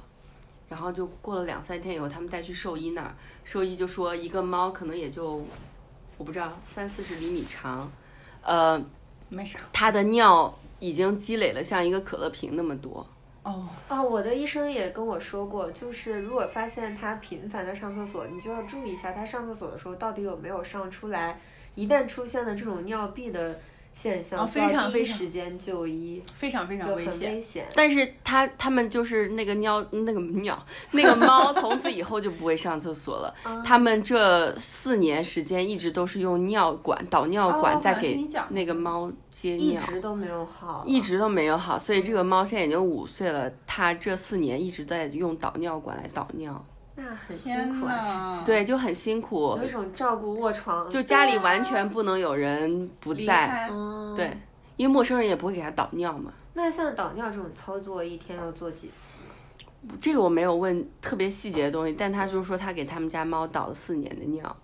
[0.67, 5.45] 然后就过了两三天以后，他们带去兽医那儿，兽医就说一个猫可能也就
[6.17, 7.91] 我不知道三四十厘米长，
[8.41, 8.83] 呃，
[9.29, 9.59] 没啥。
[9.71, 13.05] 它的尿已经积累了像一个可乐瓶那么多。
[13.45, 21.39] 哦，哦，我的医生也跟我说过，就是如果发现他频繁的上厕所，你就要注意一下他上厕所的时候到底有没有上出来。
[21.75, 23.59] 一旦出现了这种尿闭的
[23.95, 27.33] 现象，非常非常时间就医，非常非常危险。
[27.33, 27.65] 危险。
[27.73, 33.33] 但是他他们就是那个尿那个尿那个猫，从此以后就不会上厕所了。
[33.63, 41.79] 他们这四年时间一直都是用尿管导尿管在给那个猫接尿一，直都没有好，一直都没有好。
[41.79, 53.69] 所以这个猫现在已经五岁了，它这四年一直在用导尿管来导尿，那很辛苦啊， 对，就很辛苦有一，种照顾卧床，就家里完全不能有人不在，
[54.15, 54.37] 对，
[54.77, 56.31] 因为陌生人也不会给他导尿嘛。
[56.53, 59.97] 那像导尿这种操作，一天要做几次？
[59.99, 64.55] 这个我没有问特别细节的东西，但他就是说他给他们家猫导了四年的尿。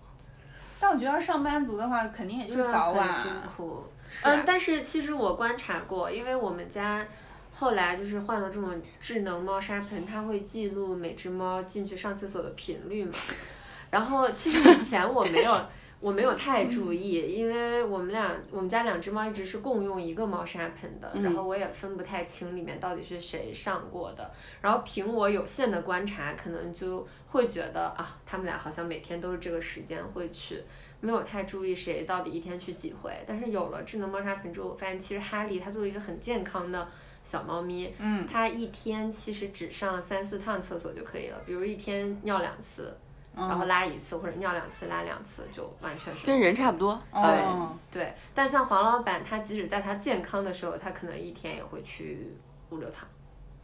[0.80, 3.84] 但我觉得上班族的话，肯定也就早晚辛苦。
[4.24, 7.06] 嗯，但是其实我观察过，因为我们家
[7.52, 13.12] 后来就是换了这种智能猫砂盆，它会记录每只猫进去上厕所的频率嘛。
[13.90, 15.52] 然后其实以前我没有。
[16.02, 24.28] 我没有太注意，因为我们俩我们家两只猫一直是共用一个猫砂盆的，然后我也分不太清里面到底是谁上过的。
[24.60, 30.60] 然后凭我有限的观察，可能就会觉得啊，他们俩好像每天都是这个时间会去，
[30.98, 33.12] 没有太注意谁到底一天去几回。
[33.24, 36.88] 但是有了智能猫砂盆之后，我发现其实哈利它作为一个很健康的
[37.24, 42.96] 小猫咪，嗯，它一天其实只上三四趟厕所就可以了，比如一天尿两次，
[43.34, 47.00] 然后拉一次，或者尿两次拉两次，就完全是跟人差不多。
[47.12, 48.12] 哦，对。
[48.34, 52.34] 但像黄老板，他即使在他健康的时候，他可能一天也会去
[52.70, 53.08] 五六趟。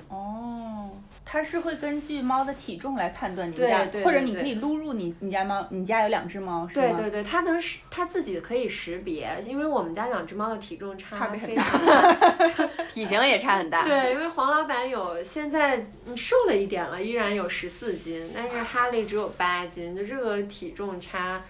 [0.09, 0.91] 哦，
[1.25, 6.87] 它是会根据猫的体重来判断你们家，对对对或者你可以录入你你家猫，你家有两只猫是吗？
[6.97, 12.67] 对对对，它能识，它自己可以识别，因为我们家两只猫的体重差差别很非常大。
[12.93, 13.85] 体型也差很大。
[13.87, 21.43] 对，因为黄老板有现在嗯瘦了一点了，依然有十四斤，但是哈利只有八斤，就这个体重差，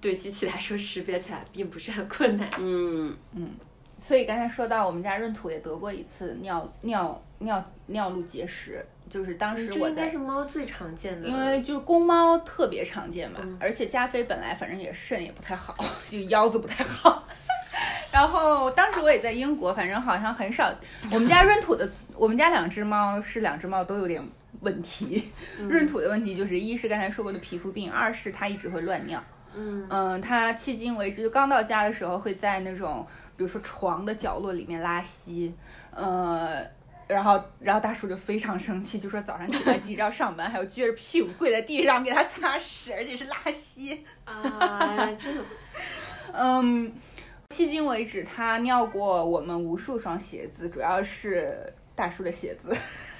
[0.00, 2.48] 对机器来说识别起来并不是很困难。
[2.58, 3.50] 嗯嗯，
[4.00, 15.76] 所以刚才说到我们家闰土也得过一次尿尿尿尿路结石，就是当时我应该是猫最常见的，因为就是公猫特别常见嘛，而且加菲本来反正也肾也不太好，
[16.08, 17.26] 就腰子不太好。
[18.12, 20.72] 然后当时我也在英国，反正好像很少。
[21.12, 24.20] 我们家 闰土的，我们家两只猫是两只猫都有点
[24.60, 25.30] 问题。
[25.68, 29.22] 闰土的问题就是，一是刚才说过的皮肤病，二是它一直会乱尿。
[29.54, 35.54] 嗯嗯，它迄今为止，就刚到家的时候会在那种，比如说床的角落里面拉稀，
[35.92, 36.64] 呃，
[37.10, 44.04] 然后然后大叔就非常生气，就说早上起来急着要上班，还要撅着屁股跪在地上给他擦屎， 而且是拉稀。
[44.24, 45.44] 啊，这种
[46.32, 46.92] 嗯，
[47.50, 52.74] 迄今为止，他尿过我们无数双鞋子，主要是大叔的鞋子，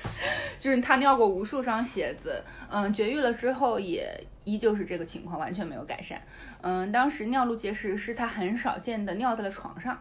[0.58, 2.42] 就是他尿过无数双鞋子。
[2.70, 6.22] 嗯，绝育了之后也依旧是这个情况，完全没有改善。
[6.60, 10.00] 嗯，当时尿路结石是他很少见的尿在了床上。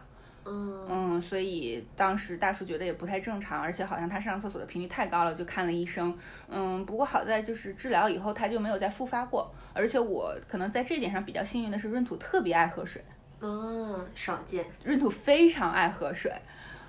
[0.50, 6.12] 嗯嗯，所以当时大叔觉得也不太正常，而且好像他上厕所的频率太高了，就看了医生。
[6.48, 13.00] 嗯，不过好在就是治疗以后他就没有再复发过，而且我可能在这点上比较幸运的是，闰土特别爱喝水。
[13.40, 14.66] 嗯，少见。
[14.84, 16.30] 闰土非常爱喝水，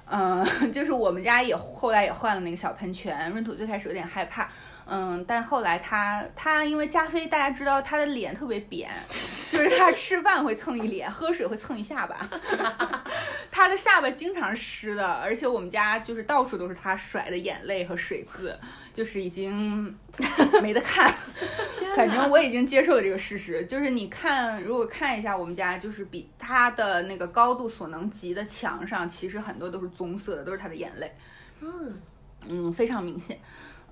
[0.06, 0.44] 嗯，
[0.74, 3.32] 就是我们家也后来也换了那个小喷泉。
[3.34, 4.50] 闰土最开始有点害怕，
[4.86, 8.90] 嗯，但后来他他因为加菲大家知道他的脸特别扁，
[9.50, 12.30] 就是他吃饭会蹭一脸，喝水会蹭一下巴，
[13.62, 18.58] 他的下巴经常湿的，而且我们家就是到处都是他甩的眼泪和水渍，
[18.92, 19.96] 就是已经
[20.64, 21.14] 没得看。
[21.96, 31.14] 反正我已经接受了这个事实，就是你看，如果看一下我们家，就是比他的那个高度所能及的墙上，其实很多都是棕色的，都是他的眼泪。
[31.60, 32.02] 嗯，
[32.50, 33.38] 嗯，非常明显。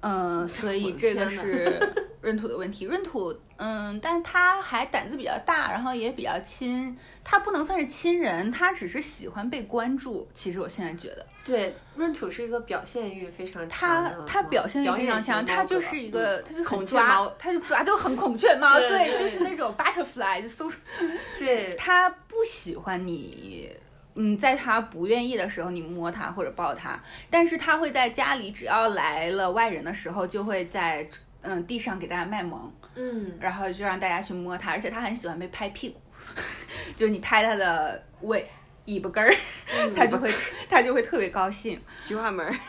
[0.01, 1.79] 嗯，所以这个是
[2.21, 2.87] 闰土的问题。
[2.87, 6.97] 闰土，嗯，但是他还胆子比较大，然后也比较亲。
[7.23, 10.27] 他不能算是亲人，他只是喜欢被关注。
[10.33, 20.71] 其实我现在觉得，对，闰土是一个表现欲非常强他的他表现欲非常强，他就是一个，他就很抓，他就抓就很孔雀 猫，对就是那种 butterfly，就搜
[21.37, 23.69] 对他不喜欢你，
[24.15, 31.07] 嗯，在他不愿意的时候你摸他或者抱他，但是他会在家里，只要来了外人的时候，就会在
[31.41, 36.01] 嗯地上给大家卖萌，嗯，然后就让大家去摸他，而且他很喜欢被拍屁股，
[36.97, 38.45] 就是你拍他的尾
[38.85, 39.33] 尾巴根儿，
[39.95, 40.29] 他就会
[40.67, 41.79] 他就会特别高兴。
[42.03, 42.53] 菊花门儿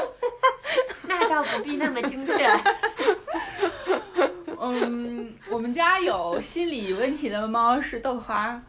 [1.02, 2.48] 那倒不必那么精确。
[4.62, 8.60] 嗯，我们家有心理问题的猫是豆花，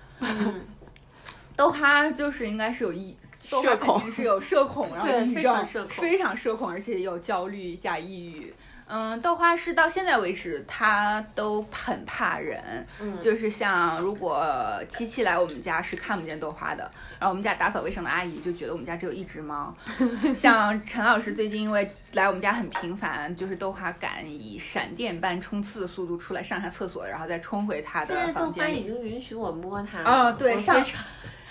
[1.61, 3.15] 豆花就是应该是有抑，
[3.47, 8.51] 豆花社恐肯定是有社恐， 然后抑郁症非常社恐非常社恐，而且有焦虑加抑郁。
[8.93, 14.43] 嗯，豆花是到现在为止，它都很怕人，嗯就是像如果
[14.89, 16.83] 七七来我们家是看不见豆花的，
[17.17, 19.73] 然后我们家打扫卫生的阿姨就觉得我们家只有一只猫。
[20.35, 28.83] 像陈老师最近因为来我们家很频繁，就是豆花敢以闪电般冲刺的速度出来上下厕所，然后再冲回他现在的豆花已。
[28.83, 30.83] 经允许我摸它了哦对上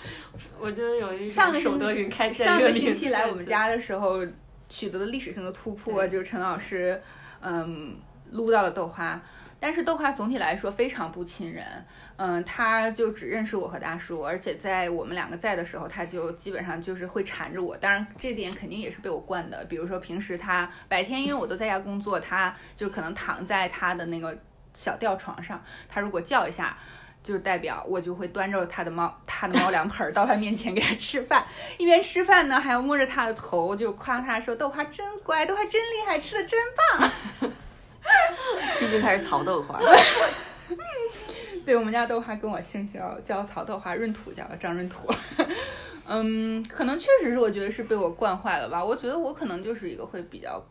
[0.59, 4.25] 我觉得有一上个星守得云开见上个星期来我们家的时候，
[4.69, 7.01] 取得了历史性的突破，就是陈老师，
[7.41, 7.95] 嗯，
[8.31, 9.21] 撸到了豆花。
[9.59, 11.63] 但是豆花总体来说非常不亲人，
[12.15, 17.77] 嗯，他就只认识我和大叔，而且在我们两个在的时候，他就基本上就是会缠着我。
[17.77, 19.63] 当然，这点肯定也是被我惯的。
[19.65, 24.35] 比如说平时他白天因为我都在家工作，他就可能躺在他的那个
[24.73, 26.75] 小吊床上，他如果叫一下，
[27.23, 31.45] 就代表我就会端着他的猫，他的猫粮盆儿到他面前给他吃饭，
[31.77, 36.59] 一边吃饭呢，还要摸着他的头，就夸他说豆花真乖，豆花真厉害，吃的真
[36.99, 37.11] 棒。
[38.79, 39.79] 毕竟它是曹豆花。
[41.63, 45.07] 对我们家豆花跟我姓叫叫曹豆花，闰土叫张闰土。
[46.07, 48.83] 嗯，可能确实是我觉得是被我惯坏了吧。
[48.83, 50.61] 我觉得我可能就是一个会比较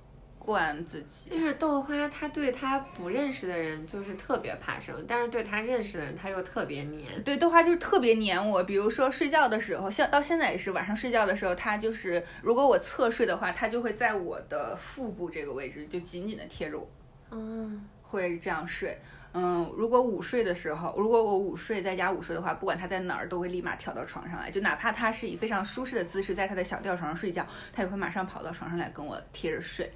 [0.41, 1.31] 惯自己。
[1.31, 7.23] 就是豆花，他对他不认识的人就是特别怕生，但是对他认识的人他又特别黏。
[7.23, 8.65] 对，豆花就是特别黏我。
[8.65, 16.89] 比如说睡觉的时候，像到现在也是晚上睡觉的时候，他就是如果我侧睡的话，他就会在我的腹部这个位置就紧紧的贴着我，
[17.31, 18.99] 嗯，会这样睡。
[19.33, 24.51] 嗯，如果午睡的时候，如果我午睡在家午睡的话，不管他在哪儿，都会立马跳到床上来。
[24.51, 29.89] 就哪怕他是以非常舒适的姿势在他的小吊床上睡觉，他也会马上跑到床上来跟我贴着睡。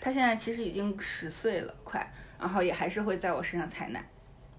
[0.00, 4.04] 它现在其实已经十岁了，快，然后也还是会在我身上采奶。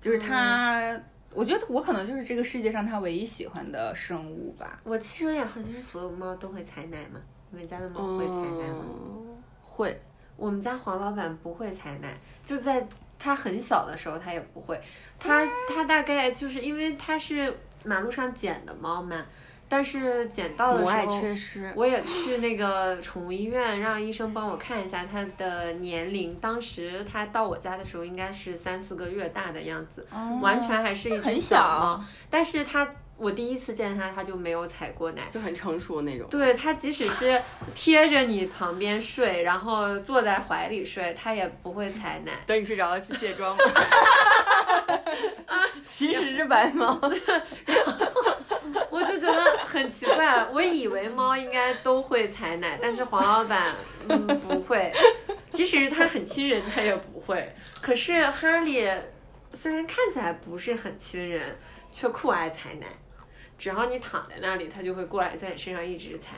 [0.02, 0.98] 就是它，
[1.32, 4.80] 我觉得我可能就是这个世界上它唯一喜欢的生物吧。
[4.84, 7.20] 我其实有点好奇，是所有猫都会采奶吗？
[7.52, 8.86] 你们家的猫会采奶吗？
[8.86, 10.02] 嗯会，
[10.36, 12.86] 我们家黄老板不会采奶，就在
[13.18, 14.80] 他很小的时候他也不会，
[15.18, 17.54] 他他大概就是因为他是
[17.86, 19.26] 马路上捡的猫嘛，
[19.70, 21.72] 但是捡到的母爱时候缺失。
[21.76, 26.36] 我也去那个宠物医院，让医生帮我看一下它的年龄。
[26.42, 30.08] 当时它到我家的时候应该是三四个月大的样子，
[30.42, 32.04] 完全还是一只很小猫小。
[32.30, 35.22] 但是它，我第一次见它，它就没有踩过奶。
[35.32, 36.28] 就很成熟那种。
[36.30, 37.40] 对它，即使是
[37.76, 42.32] 贴着你旁边睡，然后坐在怀里睡，它也不会踩奶。
[42.48, 43.64] 等你睡着了去卸妆吧。
[45.92, 48.09] 其实是白猫，我就觉得
[49.72, 53.76] 很奇怪，我以为猫应该都会踩奶，但是黄老板
[54.08, 54.92] 嗯不会，
[55.52, 57.54] 即使它很亲人，它也不会。
[57.82, 58.90] 可是哈利
[59.54, 61.58] 虽然看起来不是很亲人，
[61.92, 62.88] 却酷爱踩奶，
[63.58, 66.38] 只要你躺在那里，它就会过来在你身上一直踩，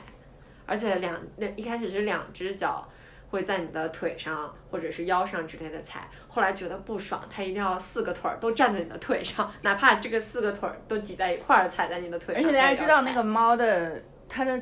[0.66, 2.86] 而且两那一开始是两只脚。
[3.32, 12.44] 会在你的腿上或者是腰上之类的踩，后来觉得不爽，它一定要四个腿儿都站在你的腿上， 哪怕这个四个腿儿都挤在一块儿踩在你的腿上。
[12.44, 14.60] 而且大家知道那个猫的它的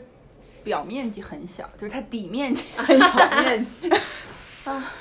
[0.62, 3.90] 表面积很小，就是它底面积 很小面积
[4.64, 4.92] 啊。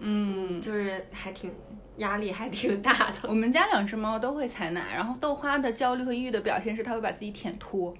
[0.00, 1.52] 嗯，就是还挺
[1.96, 3.14] 压力还挺大的。
[3.22, 7.96] 我们家两只猫都会踩奶，然后豆花的焦虑和抑郁的表现是它会把自己舔秃。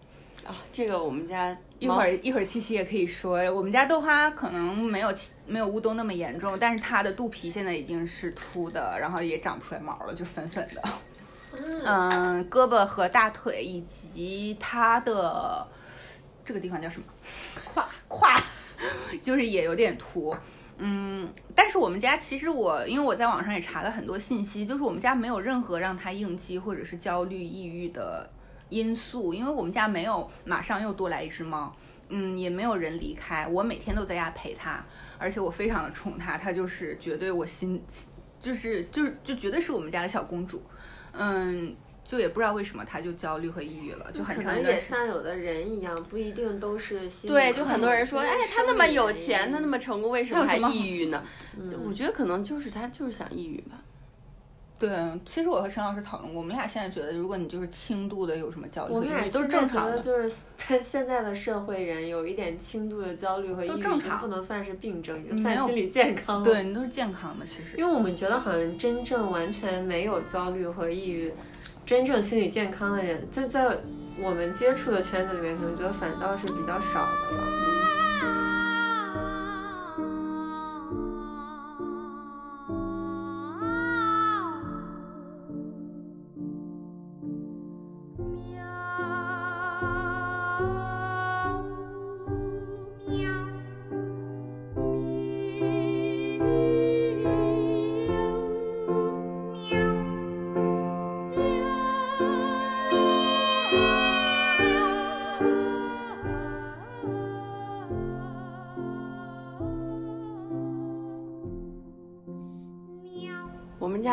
[0.47, 5.14] 啊，这个我们家一会儿一会儿七七也可以说，我们家豆花可能没有
[5.47, 10.83] 没有乌冬那么严重，但是它的肚皮现在已经是秃的，然后也长不出来毛了，就粉粉的。
[11.85, 15.67] 嗯，胳膊和大腿以及它的
[16.45, 17.07] 这个地方叫什么？
[17.64, 18.37] 胯 胯，
[19.23, 20.37] 就是也有点秃。
[20.77, 28.29] 嗯，但是我们家其实我因为我在网上也查了很多信息，就是我们家没有任何让它应激或者是焦虑、抑郁的
[28.68, 31.74] 因素，因为我们家没有马上又多来一只猫。
[32.11, 34.82] 嗯，也没有人离开，我每天都在家陪它，
[35.18, 37.84] 而且我非常的宠它，它就是绝对我心，
[38.40, 40.62] 就是就是就绝对是我们家的小公主，
[41.12, 44.80] 嗯，就也不知道为什么他就焦虑和抑郁了，就很可能也。
[44.80, 51.22] 像有的人一样，不一定都是心对，就很多人说，复哎，他那么有钱，他那么成功，为什么还抑郁呢？
[51.59, 53.76] 嗯我觉得可能就是他就是想抑郁吧。
[54.79, 54.91] 对，
[55.26, 59.99] 其实我和陈老师讨论过，我们俩现在觉得，如果你就是轻度的有什么焦虑我们俩现在正常的。
[59.99, 60.31] 就是
[60.81, 66.45] 现在的社会人有一点轻度的焦虑和抑郁，正常不能算是病症，已经算心理健康了。
[66.45, 67.76] 对，你都是健康的，其实。
[67.76, 71.33] 因为我们觉得好像真正完全没有焦虑和抑郁，
[71.85, 73.79] 真正心理健康的人，在在
[74.20, 77.68] 我们接触的圈子里面，可能觉得反倒是比较少的了。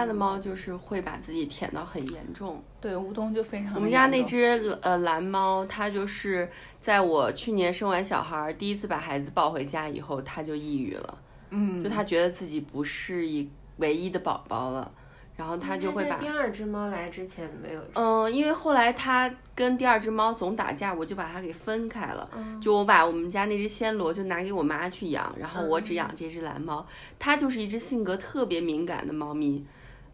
[0.05, 2.63] 家的猫就是会把自己舔到很严重。
[2.79, 3.73] 对，乌冬就非常。
[3.75, 6.49] 我们家那只呃蓝猫，它就是
[6.79, 11.17] 在我去年生完小孩儿，第一次把孩子抱回家以后，它就抑郁了，
[11.49, 14.91] 嗯，就它觉得自己不是一唯一的宝宝了，
[15.35, 17.81] 然后它就会把在第二只猫来之前没有。
[17.93, 22.29] 嗯，因为后来它跟第二只猫总打架，我就把它给分开了。
[22.35, 26.85] 嗯就我把我们家那只暹罗就拿给我妈去养，然后我只嗯养这只蓝猫。
[27.17, 29.65] 它就是一只性格特别敏感的猫咪。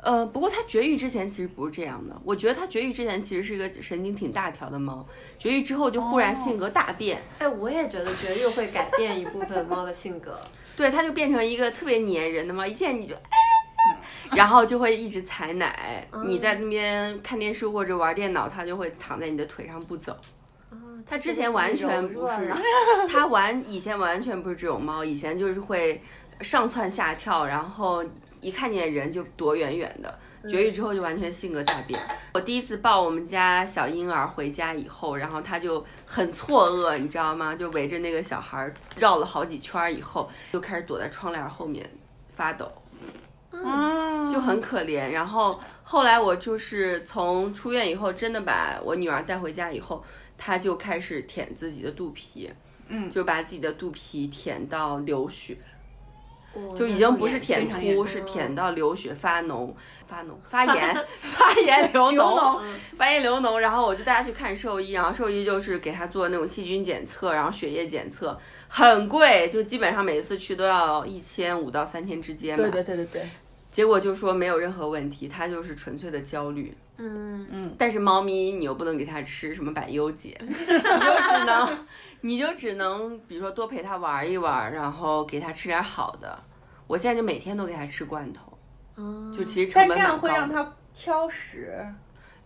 [0.01, 2.15] 呃，不过它绝育之前其实不是这样的。
[2.23, 10.39] 我觉得它绝育之前其实是一个神经挺大条的猫，绝育之后就忽然性格大变，哎，我也觉得绝育会改变一部分猫的性格。
[10.75, 13.15] 对，它就变成一个特别粘人的猫，一见你就。
[14.35, 20.15] 然后就会一直踩奶，你在那边看电视或者玩电脑，它就会躺在你的腿上不走。
[21.03, 22.53] 它之前完全不是，
[23.09, 25.99] 它完以前完全不是这种猫，以前就是会
[26.41, 28.03] 上蹿下跳，然后
[28.39, 30.19] 一看见人就躲远远的。
[30.49, 32.01] 绝育之后就完全性格大变。
[32.33, 37.55] 我第一次抱我们家小婴儿回家以后，然后他就很错愕，你知道吗？
[37.55, 41.87] 就围着那个小孩绕了好几圈以后，就开始躲在窗帘后面
[42.33, 42.71] 发抖。
[43.51, 45.11] 嗯，就很可怜。
[45.11, 50.03] 然后后来我就是从出院以后，真的把我女儿带回家以后，
[50.39, 52.51] 他就开始舔自己的肚皮，
[52.87, 55.59] 嗯就把自己的肚皮舔到流血，哦
[56.75, 59.73] 就已经不是舔凸，非常严重是舔到流血发脓、
[60.05, 62.61] 发脓、发炎、 发炎流脓、
[62.95, 63.57] 发炎流脓。
[63.57, 68.37] 然后我就带他去看兽医，然后兽医就是给他做那种细菌检测，然后血液检测，
[68.67, 72.63] 很贵，就基本上每次去都要一千五到三千之间吧。
[72.63, 73.29] 对对对对对，
[73.69, 76.75] 结果就说没有任何问题，它就是纯粹的焦虑。
[77.03, 81.87] 嗯，但是猫咪你又不能给它吃什么百忧解， 你就只能，
[82.21, 86.39] 你就只能比如说多陪它玩一玩，然后给它吃点好的。
[86.87, 88.57] 我现在就每天都给它吃罐头，
[88.95, 90.53] 嗯就其实成但这样本蛮高的。
[90.53, 91.85] 会让它挑食，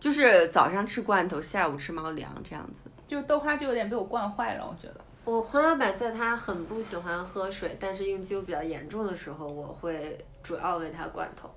[0.00, 2.90] 就是早上吃罐头，下午吃猫粮这样子。
[3.06, 5.00] 就豆花就有点被我惯坏了，我觉得。
[5.24, 11.50] 我黄老板在他很不喜欢喝水，但是应激又比较严重的时候，我会主要喂他罐头。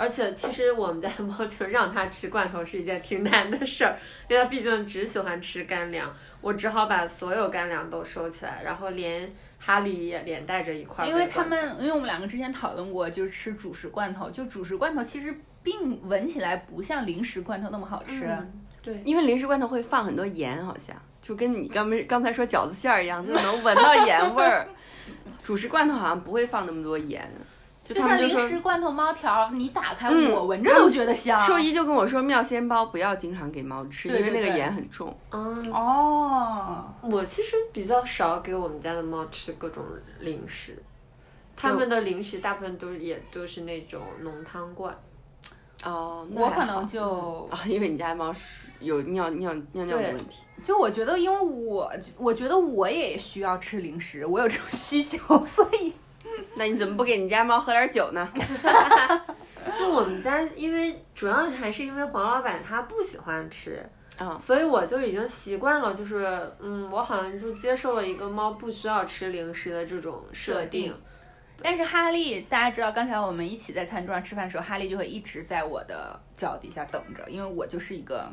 [0.00, 3.98] 而且其实我们家的 猫就让它吃罐头是一件挺难的事儿，
[4.30, 11.26] 因为它毕竟只喜欢吃干粮，我只好把所有干粮都收起来，然后连哈利也连带着一块儿因为。
[11.26, 18.24] 他们，因为我们两个之前讨论过，就是吃主食罐头，就主食罐头其实并闻起来不像零食罐头那么好吃。
[18.24, 24.66] 嗯对，因为零食罐头会放很多盐，好像就跟你刚没刚才说饺子馅儿一样，就能闻到盐味儿。
[25.44, 27.30] 主食罐头好像不会放那么多盐，
[27.90, 31.38] 就就像零他们就说食罐头猫条，你打开嗯我闻着都觉得香。
[31.40, 35.12] 兽医就跟我说，妙鲜包不要经常给猫吃，因为那个盐很重。
[35.30, 39.82] 嗯，哦，我其实比较少给我们家的猫吃各种
[40.20, 40.80] 零食，
[41.56, 44.96] 他们的零食大部分都也都是那种浓汤罐。
[45.84, 50.42] 哦，那我可能就啊，因为你家猫是有尿尿尿尿的问题。
[50.62, 55.94] 就我觉得，因为我我觉得我也需要吃零食，我有这种需求， 所以
[56.56, 58.28] 那你怎么不给你家猫喝点酒呢？
[59.78, 63.84] 那我们家因为主要还是因为黄老板他不喜欢吃，
[64.18, 70.94] 啊所以我就已经习惯了，就是嗯，我好像就接受了一个猫不需要吃零食的这种设定。
[71.62, 78.26] 但是哈利，大家知道，刚才我们一起在餐桌上吃饭的时候，哈利就会一直在我的脚底下等着，因为我就是一个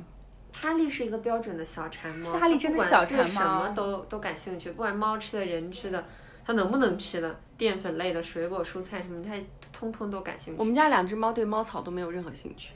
[0.61, 6.01] 哈利是一个标准的小馋猫，是哈利真的小馋猫什么都都感兴趣，不管猫吃的、人吃的，
[6.45, 9.33] 它能不能吃的淀粉类的水果、蔬菜什么，它
[9.73, 10.59] 通通都感兴趣。
[10.59, 12.73] 我们家两只猫对猫草都没有任何兴趣。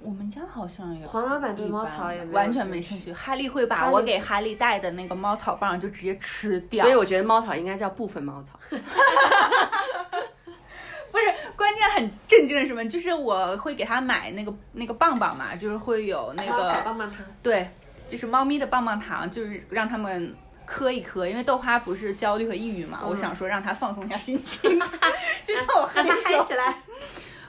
[0.00, 3.10] 我们家好像有黄老板对猫草也没有完全兴趣没兴趣。
[3.12, 8.58] 哈利会把我给哈利带的那个猫草棒就直接吃掉，所以我觉得猫草应该叫部分猫草。
[11.10, 11.24] 不是
[11.56, 12.86] 关键很震惊的是什么？
[12.86, 17.70] 就是我会给他买那个那个棒棒嘛，就是会有那猫草个棒棒糖，对，
[18.06, 20.34] 就是猫咪的棒棒糖，就是让他们
[20.66, 24.78] 磕一磕，因为豆花不是焦虑和抑郁嘛，我想说让它放松一下心情，
[25.44, 26.76] 就像我喝让它点酒嗨起来。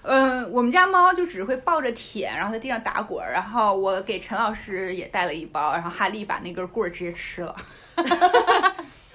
[0.07, 3.31] 嗯，我们家猫就只会抱着舔，然后在地上打滚儿。
[3.31, 7.55] 然后我给陈老师也带了一包，然后哈利把那根棍儿直接吃了。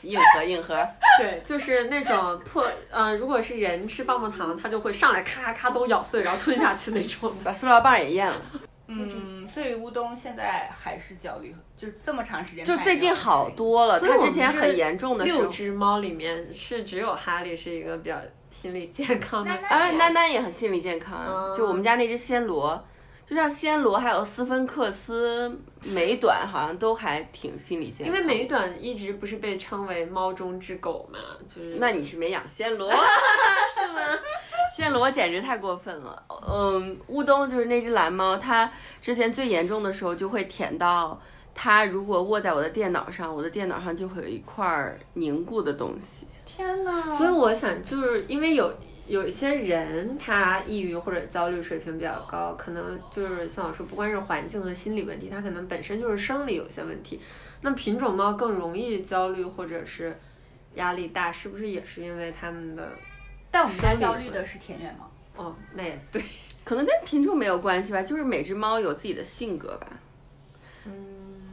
[0.03, 0.88] 硬核硬核，
[1.18, 7.32] 对，就是那种破，呃，如果是人吃棒棒糖，它就会上来咔咔咔都咬碎，然后吞下去那种。
[7.44, 8.40] 把塑料棒也咽了。
[8.91, 13.49] 嗯，所以乌冬现在还是焦虑，就是这么长时间，就最近好。
[13.51, 18.16] 多了，所以我们它之前很严重的时六，只猫里面是只有哈利是一个比较
[18.51, 21.24] 心理健康的啊，猫丹丹也很心理健康。
[21.26, 22.84] 嗯就我们家那只暹罗，
[23.26, 25.51] 就像暹罗还有斯芬克斯、
[25.95, 28.14] 美短，好像都还挺心理健康。
[28.14, 32.91] 因为美短一直不是被称为猫中之狗嘛，就是那你是没养暹罗
[33.74, 34.01] 是吗？
[34.81, 36.22] 暹罗简直太过分了。
[36.49, 38.70] 嗯，乌冬就是那只蓝猫，它
[39.03, 41.20] 之前最严重的时候就会舔到。
[41.53, 46.26] 它如果卧在我的电脑上，我的电脑上就会有一块儿凝固的东西。
[46.47, 47.11] 天哪！
[47.11, 48.72] 所以我想，就是因为有
[49.07, 57.20] 有一些人，他抑郁或者焦虑水平比较高，可能就是像我说，不光是环境和心理问题，他可能本身就是生理有些问题。
[57.61, 60.18] 那品种猫更容易焦虑或者是
[60.76, 62.91] 压力大，是不是也是因为他们的？
[63.51, 65.11] 但我们家焦虑的是田园猫。
[65.36, 66.22] 哦，那也对，
[66.64, 69.86] 可能跟品种没有关系吧，就是每只猫有自己的性格吧。
[70.84, 70.92] 嗯，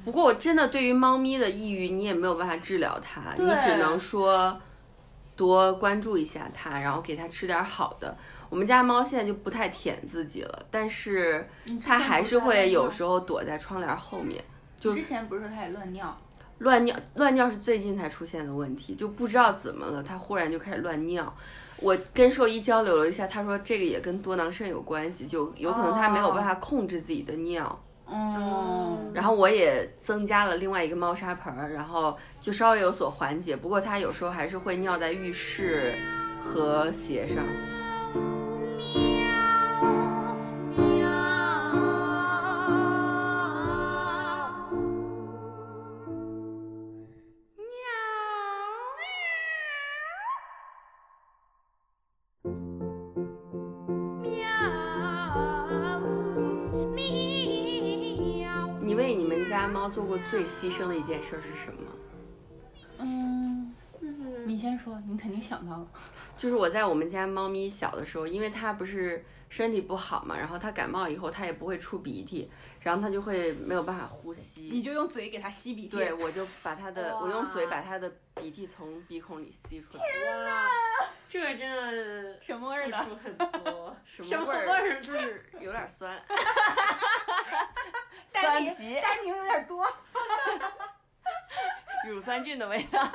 [0.03, 4.59] 不过我真的对于猫咪的抑郁，你也没有办法治疗它，你只能说
[5.35, 8.17] 多关注一下它，然后给它吃点好的。
[8.49, 11.47] 我们家猫现在就不太舔自己了，但是
[11.85, 14.43] 它还是会有时候躲在窗帘后面，
[14.79, 16.17] 就之前不是说它也乱尿？
[16.59, 16.95] 乱尿。
[17.15, 21.33] 乱尿是最近才出现的问题，就不知道怎么了，它忽然就开始乱尿。
[21.81, 27.83] 我跟兽医交流了一下，他说这个也跟多囊肾有关系，就有可能他没有办法控制自己的尿。
[28.09, 33.55] 嗯，然后我也增加了另外一个猫砂盆儿，然后就稍微有所缓解。
[33.55, 35.93] 不过它有时候还是会尿在浴室
[36.41, 37.43] 和鞋上。
[59.59, 61.91] 家猫做过最牺牲的一件事是什么？
[62.99, 63.73] 嗯，
[64.45, 65.87] 你先说，你肯定想到了。
[66.37, 72.49] 就是我在我们家猫咪小的时候，因为它不是身体不好嘛，然后它感冒以后它也不会出鼻涕，
[72.81, 74.69] 然后它就会没有办法呼吸。
[74.71, 75.89] 你就用嘴给它吸鼻涕。
[75.89, 80.03] 对，我就把它的，我用嘴把它的鼻涕从鼻孔里吸出来。
[80.03, 80.67] 哇，
[81.29, 82.97] 这个真的 什么味儿的？
[82.97, 86.15] 付出很多，什什么味味儿就是有点酸，
[88.41, 89.85] 酸皮，丹宁有点多。
[92.07, 92.99] 乳酸菌的味道。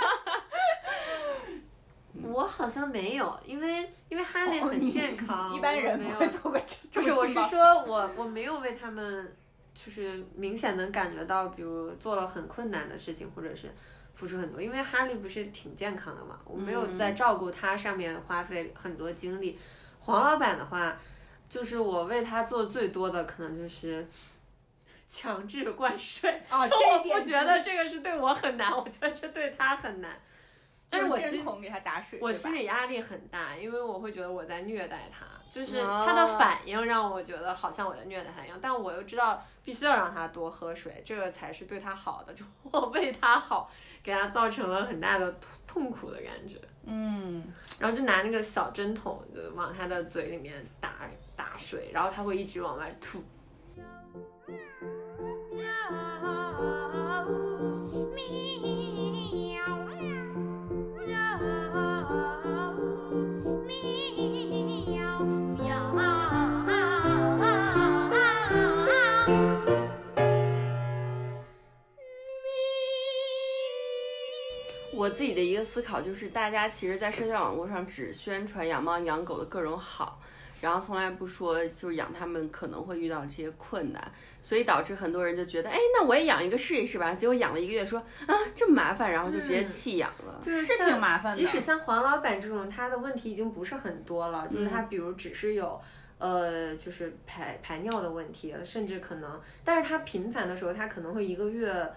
[2.25, 6.61] 我好像没有，因为因为哈利很健康，一般人没有不会做过
[6.91, 9.35] 这不是，我是说我我没有为他们，
[9.75, 13.75] 就是明显能感觉到，比如做了很困难的事情，或者是
[14.14, 14.61] 付出很多。
[14.61, 19.59] 因为哈利不是挺健康的嘛，我没有在照顾他上面花费很多精力。
[19.99, 20.97] 黄老板的话，
[21.49, 24.07] 就是我为他做最多的，可能就是
[25.13, 26.41] 强制灌水。
[26.49, 30.19] 哦，这 我一点不觉得这个是对我很难，我觉得这对他很难。
[30.89, 42.35] 但是我针心孔给他打水，我心理压力很大，因为我会觉得我在虐待他，就是哦他的反应让我觉得好像我在虐待他一样，但我又知道必须要让他多喝水，这个才是对他好的。
[42.35, 43.71] 就我为他好，
[44.03, 47.43] 给他造成了很大的痛痛苦的感觉，嗯，
[47.81, 53.25] 然后就拿那个小针筒就往他的嘴里面打打水，然后他会一直往外吐。
[75.03, 80.21] 我自己的一个思考就是，大家其实，在社交网络上只宣传养猫养狗的各种好，
[80.61, 87.13] 然后从来不说就是养它们可能会遇到这些困难，所以导致很多人就觉得，哎，那我也养一个试一试吧。
[87.13, 90.39] 结果养了一个月，说啊这么麻烦，然后就直接弃养了。
[90.41, 95.81] 是就是像挺麻烦的即使像黄老板这种，他的问题已经不是很多了，就是他比如只是有。
[96.19, 101.93] 呃，就是排排尿的问题，甚至可能，但是他频繁的时候，他可能会一个月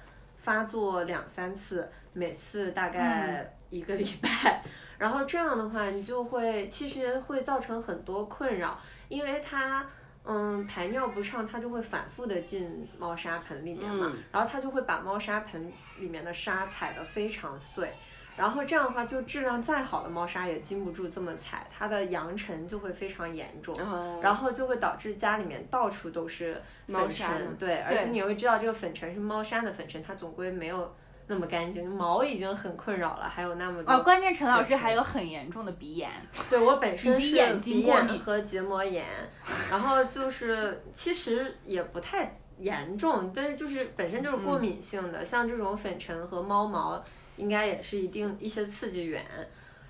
[0.45, 4.61] 发作两三次，每次大概一个礼拜，
[4.99, 8.79] 然后这样的话，你就会其实会造成很多困扰，
[9.09, 9.83] 因为它
[10.23, 17.91] 嗯排尿不畅，它就会反复的进猫砂盆里面嘛，嗯然后它就会把猫砂盆里面的沙踩得非常碎。
[18.37, 23.75] 然后这样的话，就质量再好的猫砂也经不住这么踩，它的扬尘就会非常严重。
[23.79, 30.95] 哦然后就会导致家里面到处都是粉尘，对，而且你会知道这个粉尘是猫砂的粉尘，它总归没有
[31.27, 33.93] 那么干净，毛已经很困扰了，还有那么多。
[33.93, 36.09] 哦，关键陈老师还有很严重的鼻炎，
[36.49, 39.05] 对我本身是鼻炎和结膜炎，
[39.69, 47.03] 然后就是其实也不太严重，但是就是本身就是嗯过敏性的，像这种粉尘和猫毛，
[47.37, 49.25] 应该也是一定一些刺激源。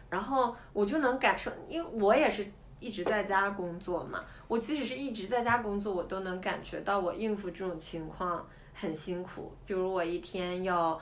[0.08, 2.46] 然后我就能感受，因为我也是
[2.80, 9.52] 一直在家工作嘛，我即使是一直在家工作，我都能感觉到我应付这种情况很辛苦。
[9.66, 10.98] 比如我一天要，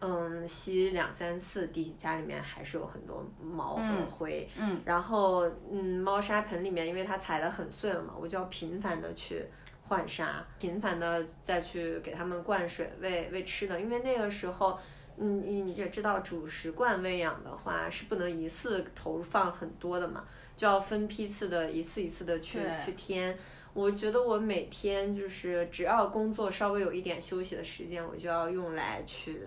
[0.00, 4.48] 嗯，吸两三次地，家里面还是有很多毛和嗯灰。
[4.56, 9.44] 嗯，然后，嗯，猫砂盆里面，因为它踩得很碎了嘛，我就要频繁的去
[9.88, 14.78] 换砂，频繁的再去给它们灌水、喂喂吃的，因为那个时候。
[15.18, 20.24] 嗯，你你也知道，主食罐喂养的话是不能一次投放很多的嘛，
[20.56, 23.36] 就要分批次的，一次一次的去去添。
[23.72, 29.40] 我觉得我每天就是只要工作稍微有一点休息的时间，我就要用来去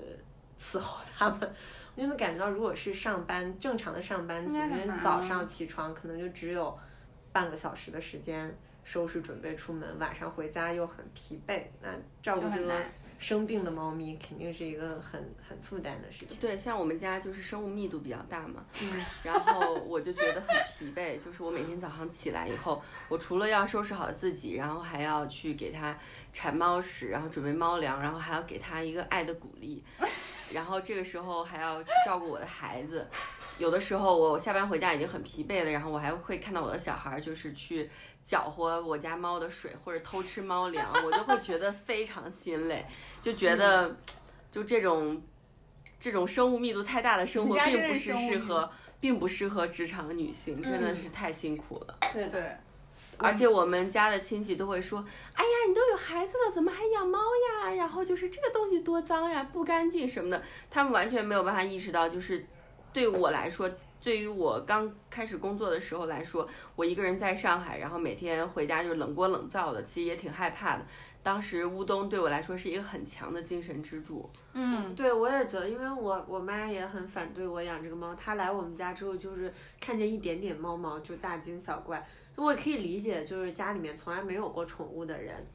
[0.57, 1.39] 伺候它们。
[1.95, 6.77] 我就能感觉到，如果是上班正常的上班族，因为应该很难啊早上起床可能就只有
[7.31, 11.89] 半个小时的时间收拾准备出门，晚上回家又很疲惫，那
[12.21, 12.73] 照顾这个
[13.19, 16.37] 生病的猫咪肯定是一个很很负担的事情。
[16.39, 21.21] 对，像我们家就是生物密度比较大嘛，嗯 然后我就觉得很疲惫。
[21.21, 25.95] 就是我每天早上起来以后，我除了要收拾好自己，然后还要去给它
[26.31, 29.83] 铲猫屎，然后准备猫粮，然后还要给它一个爱的鼓励，
[30.53, 33.05] 然后这个时候还要去照顾我的孩子。
[33.59, 37.89] 有的时候我下班回家已经很疲惫了，然后我还会看到我的小孩儿就是去
[38.23, 42.85] 搅和我家猫的水或者偷吃猫粮，我就会觉得非常心累，
[43.21, 43.95] 就觉得
[44.49, 45.21] 就这种
[45.99, 51.97] 这种生物密度太大的生活并不是适合，并不适合职场女性，真的是太辛苦了。
[52.13, 52.55] 对，对，
[53.17, 55.05] 而且我们家的亲戚都会说
[55.35, 57.73] ：“哎呀，你都有孩子了，怎么还养猫呀？
[57.73, 60.41] 然后就是这个东西多脏呀，不干净什么的。”
[60.71, 62.45] 他们完全没有办法意识到，就是
[62.91, 63.69] 对我来说，
[64.01, 70.85] 对于我刚开始工作的时候来说，我一个人在上海，然后每天回家就是冷锅冷灶的，其实也挺害怕的。
[71.21, 74.29] 当时乌冬对我来说是一个很强的精神支柱。
[74.53, 85.45] 嗯，对我也觉得，因为我我妈也很反对我养这个猫，她来我们家之后就是看见一点点猫毛就大惊小怪，我也可以理解，就是家里面从来没有过宠物的人。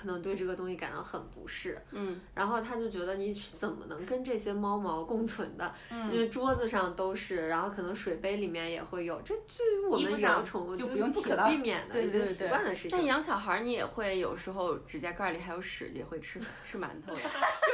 [0.00, 5.74] 可能对这个东西感到很不适，嗯，然后他就觉得你是怎么能跟这些猫毛共存的？
[5.90, 12.90] 嗯因为桌子上都是，然后可能水杯里面也会有，这对于我们养宠物就不用不可避免的，对对对惯的事情。
[12.92, 17.28] 但养小孩儿你也会有时候指甲盖儿里还有屎，也会吃吃馒头的 就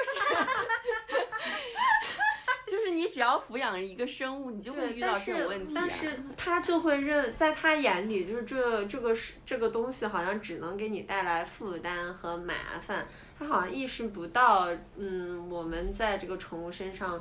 [0.05, 0.35] 是
[2.87, 5.81] 就是你只要抚养一个生物，你就会，遇到这种问题、啊。
[5.81, 13.05] 但是他就会认，在他眼里，就是这这个是这个东西好像只能给你带来负担和麻烦，
[13.37, 17.21] 他好像意识不到，嗯，我们在这个宠物身上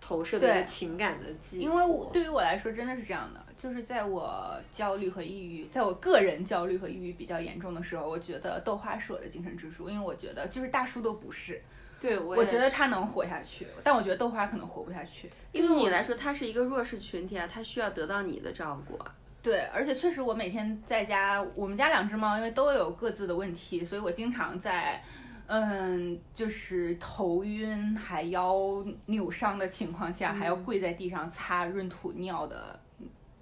[0.00, 1.64] 投射的一个情感的寄托。
[1.64, 11.60] 因为我对于我来说真的是这样的，就是在我焦虑和抑郁，在我个人焦虑和抑郁比较严重的时候，我觉得豆花是我的精神支柱，因为我觉得就是大叔都不是，
[12.00, 15.30] 对我我觉得也他能活下去，但我觉得豆花可能活不下去。
[15.52, 19.14] 对于你来说，它是一个弱势群体啊，它需要得到你的照顾啊。
[19.42, 25.02] 对，而且确实我每天在家，我们家两只猫因为都有各自的问题，所以我经常在。
[25.48, 32.76] 嗯，就是头晕还腰扭伤的情况下，还要跪在地上擦闰土尿的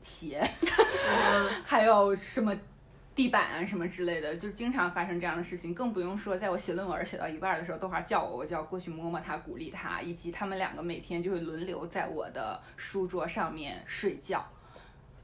[0.02, 0.46] 鞋，
[1.64, 2.54] 还有什么
[3.14, 5.72] 地板啊什么之类的，就经常发生这样的事情。
[5.72, 14.44] 更不用说，在我写论文写到一半的时候，豆花叫我，我就要过去摸摸它，鼓励它，以及他们两个每天就会轮流在我的书桌上面睡觉。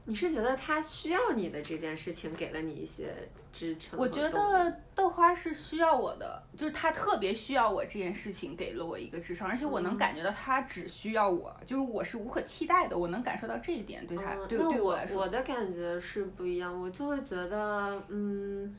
[0.05, 3.13] 你是觉得他需要你的这件事情给了你一些
[3.53, 4.09] 支撑和我？
[4.09, 15.21] 觉得豆花是需要我的，就是他特别需要我这件事情给了我一个支撑，而且我能感觉到他只需要我，就是我是无可替代的，我能感受到这一点对他、对对我对来说。
[15.21, 18.75] 我的感觉是不一样，我就会觉得，嗯，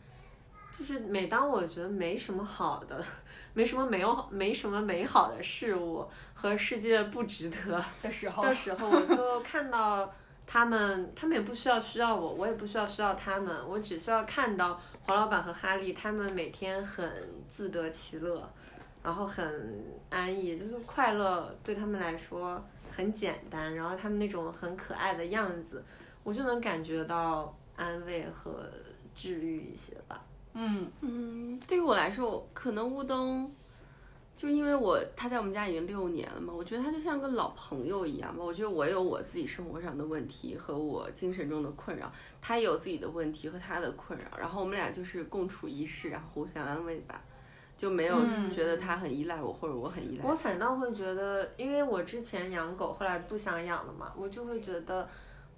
[0.77, 3.03] 就是每当我觉得没什么好的，
[3.55, 10.12] 没什么没有没什么美好的事物和世界不值得的时候的时候，我就看到
[10.53, 17.11] 他们，他们也不需要需要我，我也不需要需要他们，我只需要看到黄老板和哈利他们每天很
[17.48, 18.46] 自得其乐，
[19.03, 22.62] 然后很安逸，就是快乐对他们来说
[22.94, 25.82] 很简单，然后他们那种很可爱的样子，
[26.22, 28.68] 我就能感觉到安慰和
[29.16, 30.22] 治愈一些吧。
[30.53, 33.50] 嗯，嗯，对于我来说，可能乌冬，
[34.43, 38.43] 就因为我他在我们家已经六年了嘛，我觉得他就像个老朋友一样吧。
[38.43, 47.22] 我觉得我有我自己生活上的问题和我精神中的困扰，他也有自己的问题和他的困扰，然后我们俩就是共处一室，然后互相安慰吧，
[47.78, 55.09] 就没有嗯觉得他很依赖我或者我很依赖我反倒会觉得，因为我之前养狗，后来不想养了嘛，我就会觉得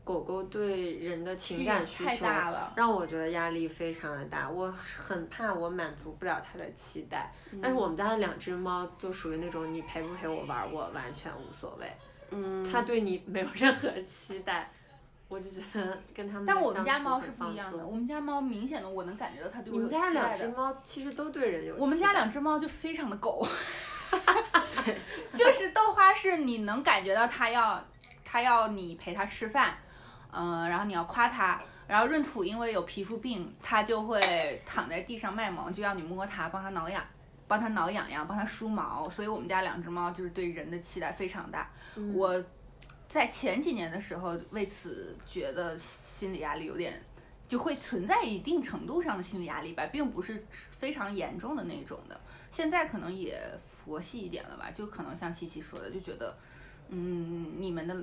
[0.04, 2.72] 狗狗对人的情感需太求大了。
[2.76, 7.32] 让我觉得压力非常的大，我很怕我满足不了它的期待。
[7.50, 11.90] 嗯但是我们家的两只猫就属于那种你陪不陪我玩，我完全无所谓，
[12.30, 14.70] 嗯，它对你没有任何期待，
[15.28, 20.36] 我就觉得跟它们的但我们家猫是不一样的，我们家猫明显的我能感觉到它对我有期你们家两。
[20.36, 23.46] 只猫其实都对人有期待，我们家两只猫就非常的狗，
[25.34, 27.82] 就是豆花是你能感觉到它要
[28.24, 29.78] 它要你陪它吃饭，
[30.36, 37.02] 嗯、然后你要夸它，然后闰土因为有皮肤病，它就会躺在地上卖萌，就要你摸它，帮它挠痒。
[37.46, 41.70] 帮它挠痒痒，帮它梳毛，所以我们家两只猫就是对人的期待非常大。
[41.94, 42.42] 嗯我
[43.06, 47.00] 在前几年的时候，为此觉得心理压力有点，
[47.46, 52.18] 就会存在一定程度上的心理压力吧，并不是非常严重的那种的。
[52.50, 53.38] 现在可能也
[53.84, 56.34] 佛系一点了吧，就可能像七七说的，就觉得，
[56.88, 57.94] 嗯，你们的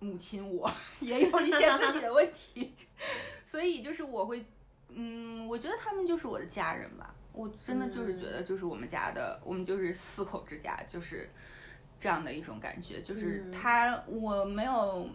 [0.00, 0.68] 母亲我
[1.00, 2.74] 也有一些自己的问题，
[3.46, 4.44] 所以就是我会，
[4.88, 7.14] 嗯，我觉得他们就是我的家人吧。
[7.32, 11.30] 我真的就是觉得，就是我们家的，我们就是四口之家，就是
[12.00, 13.00] 这样的一种感觉。
[13.02, 15.08] 就是他，我没有，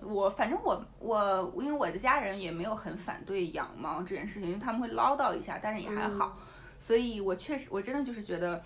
[0.00, 6.38] 我反正我我，因为我的家人也没有很反对养猫这件事情，因为他们会唠叨一下，但是也还好。
[6.80, 8.62] 所以我确实，我真的就是觉得。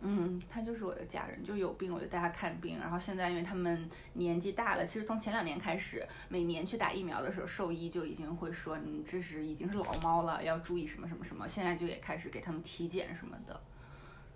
[0.00, 2.78] 嗯，他就是我的家人，就有病我就带他看病。
[2.78, 11.48] 然后现在因为他们年纪大了，其实从前两年开始，每年去打疫苗的时候，兽医就已经会说你这是已经是老猫了，要注意什么什么什么。
[11.48, 13.60] 现在就也开始给他们体检什么的。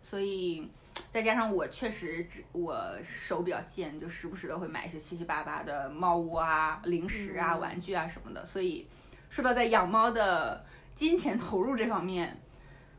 [0.03, 0.69] 所以
[1.13, 8.45] 再加上我确实只我手比较贱，就时不时的会买一些七七八八的猫窝啊、零食啊、玩具啊什么的。
[8.45, 8.89] 所以
[9.31, 10.65] 说到在养猫的
[10.97, 12.37] 金钱投入这方面，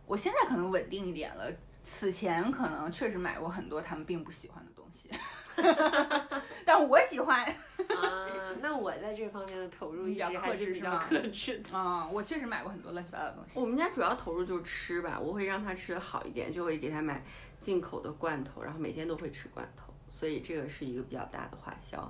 [0.06, 1.52] 我现在可能稳定一点了。
[1.84, 5.12] 此前可能确实买过很多他们并不喜欢的东西，
[6.66, 7.44] 但我喜欢。
[7.94, 11.78] 啊，那我在这方面的投入一直还是比较克制的。
[11.78, 13.60] 啊、我确实买过很多乱七八糟的东西。
[13.60, 17.22] 我们家主要投入就是吃吧，我会让他吃的好一点，就会给他买
[17.60, 22.10] 进口的罐头，然后每天都会吃罐头，所以这个是一个比较大的花销。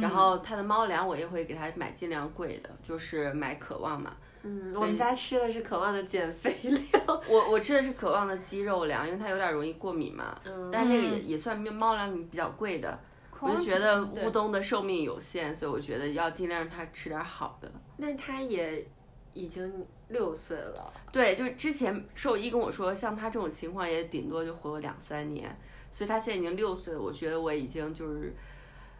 [0.00, 4.16] 然后他的猫粮我也会给他买尽量贵的，就是买渴望嘛。
[4.42, 7.22] 嗯，我们家吃的是渴望的减肥粮。
[7.28, 10.40] 我我吃的是渴望的鸡肉粮，因为它有点容易过敏嘛。
[10.44, 12.98] 嗯但是那个也也算猫粮里比较贵的。
[13.42, 17.72] 我就觉得乌冬的寿命有限，所以我觉得要尽量让它吃点好的。
[17.96, 18.86] 那它也
[19.32, 25.58] 已经六岁了，对，就是之前兽医跟我说，像它这种情况也顶多就活个两三年，
[25.90, 28.34] 所以它现在已经六岁了，我觉得我已经就是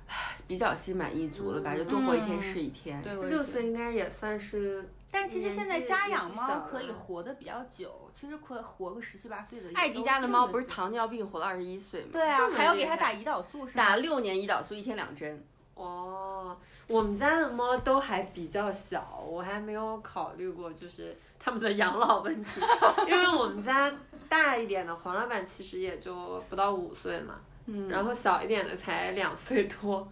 [0.06, 3.02] 唉比较心满意足了吧，就多活一天是一天。
[3.02, 4.88] 对，我六岁应该也算是。
[5.10, 9.68] 但是其实现在家养猫可以活得比较久，其实可以活个十七八岁的。
[9.74, 12.08] 艾迪家的猫不是糖尿病活了二十一岁吗？
[12.12, 13.84] 对啊还要给它打胰岛素是吗？
[13.84, 15.44] 打六年胰岛素，一天两针。
[15.74, 16.56] 哦，
[16.88, 22.60] 我们家的猫都还比较小，我还没有考虑过就是它们的养老问题，
[23.08, 23.90] 因为我们家
[24.28, 27.36] 大一点的黄老板其实也就不到五岁嘛，
[27.66, 30.06] 嗯然后小一点的才两岁多，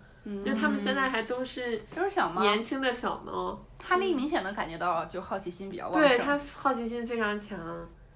[0.45, 2.43] 就他们现在还都是都是小猫。
[2.43, 6.09] 年轻的小猫，哈利明显能感觉到，就好奇心比较旺盛。
[6.09, 7.59] 对他好奇心非常强，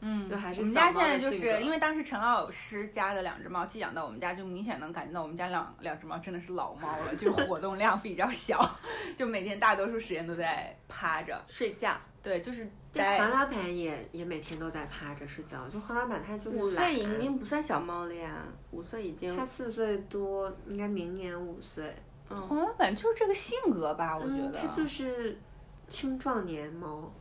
[0.05, 8.59] 嗯，就还是我们家现在就是因为当时陈老师家的两只猫寄养到我们家，就明显能感觉到我们家两两只猫真的是老猫了，就是活动量比较小，
[9.17, 11.41] 就每天大多数时间都在趴着。
[11.47, 11.97] 睡觉。
[12.21, 21.95] 对，就是黄老板也也每天都在趴着睡觉，就黄老板他就是五岁懒已经不算小猫了呀，五岁已经他四岁多，应该明年五岁。
[22.29, 24.59] 黄老板就是这个性格吧，我觉得。
[24.61, 25.39] 嗯它就是
[25.87, 27.13] 青壮年猫。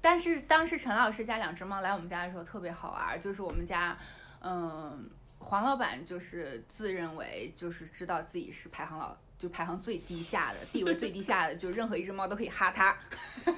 [0.00, 3.96] 但是当时陈老师家两只猫来我们家的时候特别好玩，就是我们家，
[4.40, 5.08] 嗯，
[5.38, 12.96] 黄老板就是自认为就是知道自己是排行老，就排行最低下的，地位最低下的，就任何一只猫都可以哈它。
[13.44, 13.54] 黄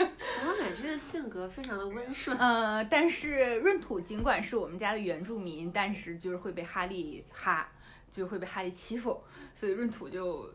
[0.48, 2.36] 老板这个性格非常的温顺。
[2.36, 7.68] 呃，但是闰土尽管是我们家的原住民，但是就是会被哈利哈，
[8.10, 9.22] 就会被哈利欺负，
[9.54, 10.52] 所以闰土就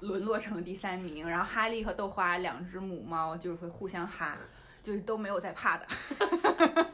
[0.00, 1.28] 沦落成了第三名。
[1.28, 4.36] 然后哈利和豆花两只母猫就是会互相哈，
[4.82, 5.86] 就是都没有在怕的。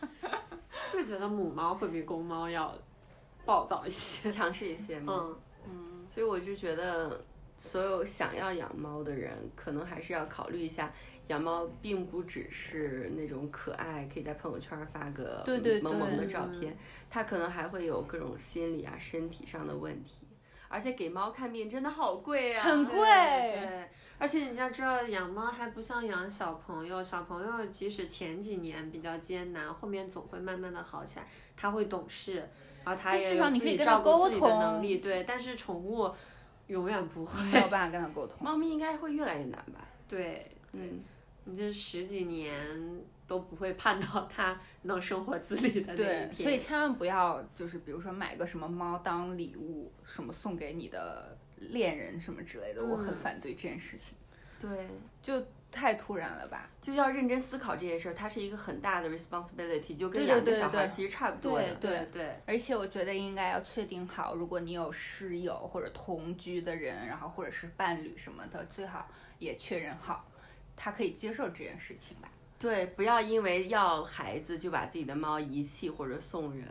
[0.93, 2.75] 会觉得母猫会比公猫要
[3.45, 4.31] 暴躁一些。
[4.31, 5.37] 强势一些吗。
[5.69, 7.25] 嗯，所以我就觉得，
[7.59, 10.93] 所有想要养猫的人，可能还是要考虑一下，
[11.29, 15.45] 养猫并不只是那种可爱，可以在朋友圈发个
[15.83, 16.77] 萌萌的照片，
[17.11, 20.26] 它可能还会有各种心理啊、身体上的问题。
[20.69, 22.63] 而且给猫看病真的好贵啊！
[22.63, 23.89] 很贵对，
[24.19, 32.49] 而且你要知道，养猫还不像养小朋友，小朋友即使前几年比较艰难，后面总会慢慢的好起来，他会懂事，
[32.85, 35.25] 然后他就也有自己照顾自己的能力，对。
[35.25, 36.11] 但是宠物
[36.67, 38.37] 永远不会，没有办法跟他沟通。
[38.41, 39.87] 猫咪应该会越来越难吧？
[40.09, 41.01] 对，嗯，
[41.45, 46.35] 你这十几年都不会盼到他能生活自理的那一对，天。
[46.35, 54.15] 所以千万不要就是比如说买个什么猫当礼物，什么送给你的恋人什么之类的，我很嗯反对这件事情，
[54.61, 54.87] 对，
[55.23, 56.71] 就太突然了吧？
[56.81, 61.75] 就要认真思考这件事儿，它是一个很大的 responsibility，就跟对对养个对对小孩其实差不多对的。
[61.77, 69.09] 对对，而且我觉得应该要确定好，如果你有室友或者同居的人，然后或者是伴侣什么的，最好
[69.39, 70.25] 也确认好，
[70.77, 72.31] 他可以接受这件事情吧。
[72.59, 76.67] 对，不要因为要孩子就把自己的猫遗弃或者送人，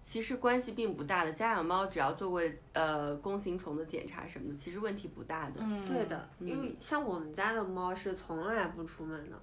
[0.00, 1.32] 其实关系并不大的。
[1.32, 5.54] 家养猫只要做过呃弓形虫的检查什么的，其实问题不大的。
[5.58, 9.36] 嗯对的，因嗯为像我们家的猫是从来不出门的，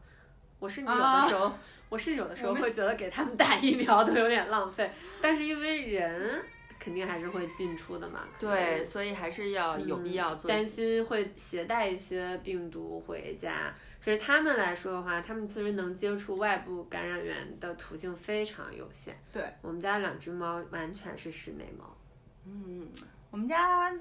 [0.58, 1.54] 我甚至有啊的时候，
[1.90, 4.90] 我甚至有的时候会觉得给它们打疫苗都有点浪费，
[5.22, 6.44] 但是因为人
[6.80, 10.64] 肯定还是会进出的嘛，对，所以还是要有必要担。
[10.64, 13.74] 心会携带一些病毒回家。
[14.04, 19.18] 可是他们来说的话，他们其实能接触外部感染源的途径非常有限。
[19.32, 21.98] 对我们家两只猫完全是室内猫。
[22.46, 22.88] 嗯，
[23.32, 23.92] 我们家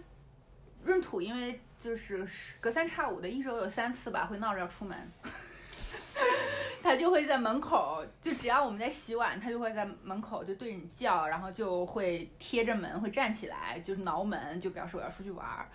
[0.85, 2.27] 闰土因为就是
[2.61, 4.97] 隔三差五的，一周有三次吧，会闹着要出门。
[6.85, 15.66] 他就会在门口，就只要我们在洗碗，他就会在门口就对着你叫，然后就会贴着门，会站起来，就是挠门，就表示我要出去玩儿。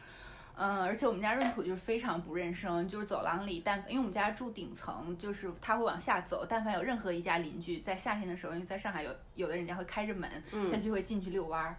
[0.54, 10.30] 嗯，而且我们家闰土就是非常不认生，就是走廊里，但因为我们家住顶层，就是他会往下走，但凡有任何一家邻居在夏天的时候，因为在上海有有的人家会开着门，
[10.72, 11.76] 他就会进去遛弯儿，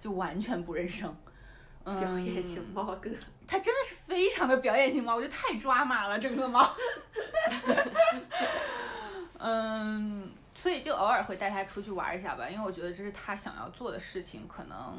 [0.00, 1.08] 就完全不认生。
[1.08, 1.31] 嗯，
[1.84, 3.10] 表演型猫哥，
[3.46, 6.68] 它真的是非常的表演型猫，我觉得太抓马了，整个猫。
[9.38, 14.96] 嗯，所以就偶尔会带它出去玩一下吧，因为我觉得这是它想要做的事情，可能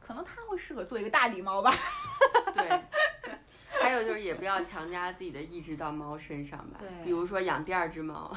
[0.00, 1.72] 可能它会适合做一个大礼猫吧。
[2.54, 2.82] 对。
[3.82, 6.78] 还有就是，也不要强加自己的意志到猫身上吧。
[6.80, 8.30] 对比如说养第二只猫，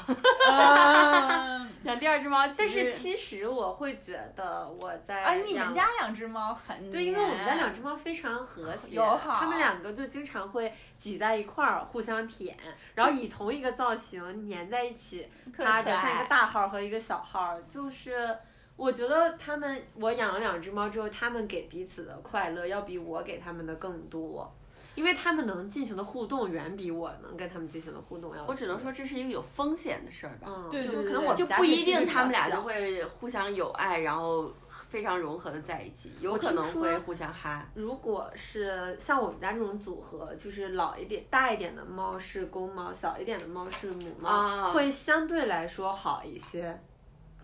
[0.50, 12.58] 嗯 养第二只猫，但是其实我会觉得我在啊，你们家两只猫很对，因为我们家两只猫非常和谐，友好它们两个就经常会挤在一块儿互相舔，
[12.96, 18.38] 然后以同一个造型粘在一起，特趴着，可爱像一个大号和一个小号，就是。
[18.78, 24.56] 我觉得它们，我养了两只猫之后，它们给彼此的快乐要比我给它们的更多，
[24.98, 28.48] 因为他们能进行的互动远比我能跟他们进行的互动要多。
[28.48, 30.48] 我只能说这是一个有风险的事儿吧。
[30.48, 34.52] 嗯，对就对对对可能我就不一定他们俩就会互相有爱，然后
[34.89, 37.64] 非常融合的在一起，有可能会互相哈。
[37.76, 46.82] 如果是像我们家这种组合，就是老一点、大一点的猫是公猫，小一点的猫是母猫，啊会相对来说好一些。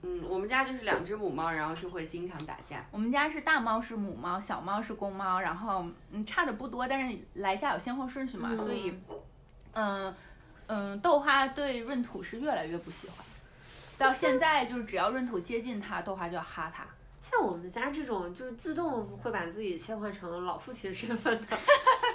[0.06, 2.86] 嗯，我们家就是两只母猫，然后就会经常打架。
[2.92, 9.00] 我们家是大猫是母猫，小猫是公猫，然后嗯差的不多，但是来家有先后顺序嘛，所以
[9.72, 10.14] 嗯
[10.68, 13.26] 嗯豆花对闰土是越来越不喜欢，
[13.98, 16.86] 到现在就是只要闰土接近它，豆花就要哈它。
[17.22, 21.58] 像我们家这种就是自动会把自己切换成老父亲身份的，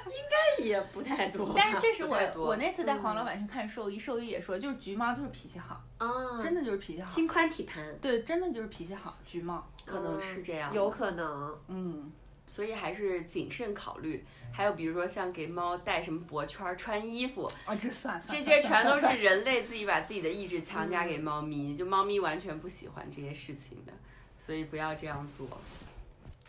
[0.08, 1.52] 应该也不太多。
[1.56, 6.08] 但是确实我我那次带黄老板去看兽医，兽医也说就是橘猫就是脾气好，啊，
[6.42, 9.66] 真的就是脾气好，心宽体盘，对，真的就是脾气好，橘猫。
[9.84, 11.58] 可能是这样的有可能。
[11.68, 12.12] 嗯，
[12.46, 14.24] 所以还是谨慎考虑。
[14.50, 23.92] 还有比如说像给猫戴什么脖圈儿、穿衣服，哦，这算算这些全都是人类自己把自己的意志强加给猫咪，就猫咪完全不喜欢这些事情的，
[24.38, 25.46] 所以不要这样做。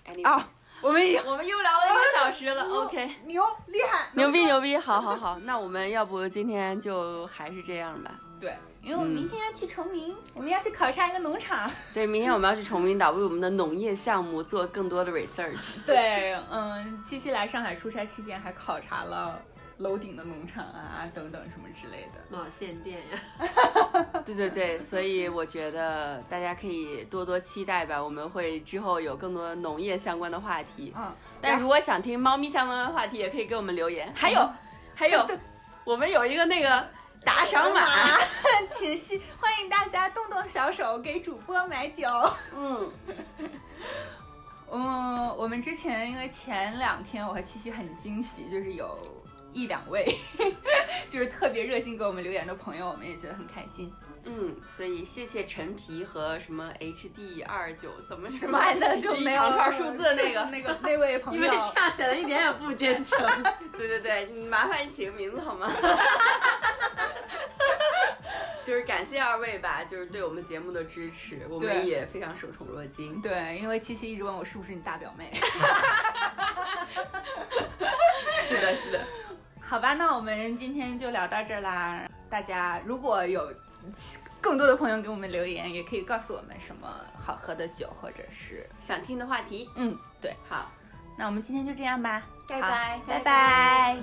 [0.05, 0.51] Anyway，啊
[0.81, 8.11] 我们我们又聊了一个小时了， OK，牛厉害，牛逼牛逼，好好好， 那我们要不今天就还是这样吧。
[8.39, 11.69] 对，因为我们明天要去崇明，我们要去考察一个农场。
[11.93, 15.57] 对，明天我们要去崇明岛为我们的农业项目做更多的 research。
[15.85, 19.41] 对，嗯，七七来上海出差期间还考察了
[19.79, 22.19] 楼顶的农场啊，等等什么之类的。
[22.29, 30.93] 毛线店呀， 对对对，所以我觉得大家可以多多期待吧，我们会之后有更多农业相关的话题。
[30.97, 34.11] 嗯，但如果想听猫咪相关的话题，也可以给我们留言。
[34.13, 34.49] 还有，
[34.93, 35.25] 还有，
[35.85, 36.87] 我们有一个那个
[37.23, 38.17] 打赏码，
[38.77, 42.05] 请希欢迎大家动动小手给主播买酒。
[42.53, 42.91] 嗯，
[44.71, 48.99] 嗯，我们之前因为前两天我和七七很惊喜，就是有
[49.53, 50.05] 一两位
[51.09, 53.91] 就是特别热心给我们留言的朋友，我们也觉得很开心。
[54.25, 60.45] 嗯，所以谢谢陈皮和什么 HD 二九怎么什什么来的就一没有长串数字那个。
[60.45, 63.17] 那个 那位朋友因为，这样显得一点也不真诚。
[63.77, 65.71] 对对对，你麻烦你起个名字好吗？
[68.67, 73.19] 就是感谢二位吧，就是对我们节目的支持，我们也非常受宠若惊。
[73.21, 75.31] 对，因为七七一直问我是不是你大表妹。
[78.41, 78.99] 是的，是的。
[79.69, 82.09] 好吧，那我们今天就聊到这儿啦。
[82.27, 83.53] 大家如果有
[84.41, 86.87] 更多的朋友给我们留言，也可以告诉我们什么
[87.23, 90.33] 好喝的酒，或者是想听的话题，嗯，对。
[90.49, 90.71] 好，
[91.15, 93.97] 那我们今天就这样吧，好拜拜拜拜